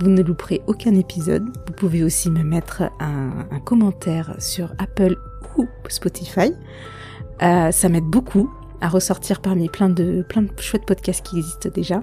Vous 0.00 0.10
ne 0.10 0.22
louperez 0.22 0.62
aucun 0.66 0.94
épisode. 0.94 1.44
Vous 1.66 1.72
pouvez 1.72 2.04
aussi 2.04 2.30
me 2.30 2.44
mettre 2.44 2.84
un, 3.00 3.60
commentaire 3.64 4.36
sur 4.38 4.72
Apple 4.78 5.16
ou 5.56 5.66
Spotify. 5.88 6.52
Euh, 7.42 7.72
ça 7.72 7.88
m'aide 7.88 8.04
beaucoup 8.04 8.50
à 8.80 8.88
ressortir 8.88 9.40
parmi 9.40 9.68
plein 9.68 9.88
de, 9.88 10.22
plein 10.28 10.42
de 10.42 10.50
chouettes 10.60 10.86
podcasts 10.86 11.26
qui 11.26 11.38
existent 11.38 11.68
déjà. 11.74 12.02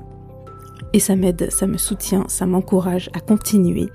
Et 0.91 0.99
ça 0.99 1.15
m'aide, 1.15 1.49
ça 1.51 1.67
me 1.67 1.77
soutient, 1.77 2.25
ça 2.27 2.45
m'encourage 2.45 3.09
à 3.13 3.19
continuer, 3.19 3.89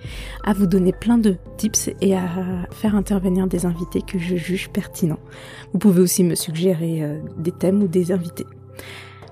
à 0.44 0.52
vous 0.52 0.66
donner 0.66 0.92
plein 0.92 1.18
de 1.18 1.36
tips 1.56 1.90
et 2.00 2.14
à 2.14 2.28
faire 2.70 2.94
intervenir 2.94 3.46
des 3.46 3.66
invités 3.66 4.02
que 4.02 4.18
je 4.18 4.36
juge 4.36 4.70
pertinents. 4.70 5.20
Vous 5.72 5.78
pouvez 5.78 6.00
aussi 6.00 6.24
me 6.24 6.34
suggérer 6.34 7.02
euh, 7.02 7.20
des 7.38 7.52
thèmes 7.52 7.82
ou 7.82 7.88
des 7.88 8.12
invités. 8.12 8.46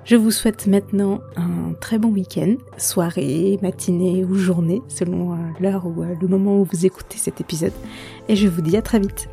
Je 0.08 0.16
vous 0.16 0.30
souhaite 0.30 0.66
maintenant 0.66 1.20
un 1.36 1.74
très 1.82 1.98
bon 1.98 2.08
week-end, 2.08 2.54
soirée, 2.78 3.58
matinée 3.60 4.24
ou 4.24 4.36
journée, 4.36 4.80
selon 4.88 5.34
euh, 5.34 5.36
l'heure 5.60 5.84
ou 5.84 6.02
le 6.02 6.26
moment 6.26 6.58
où 6.58 6.64
vous 6.64 6.86
écoutez 6.86 7.18
cet 7.18 7.42
épisode. 7.42 7.74
Et 8.26 8.34
je 8.34 8.48
vous 8.48 8.62
dis 8.62 8.78
à 8.78 8.80
très 8.80 9.00
vite. 9.00 9.28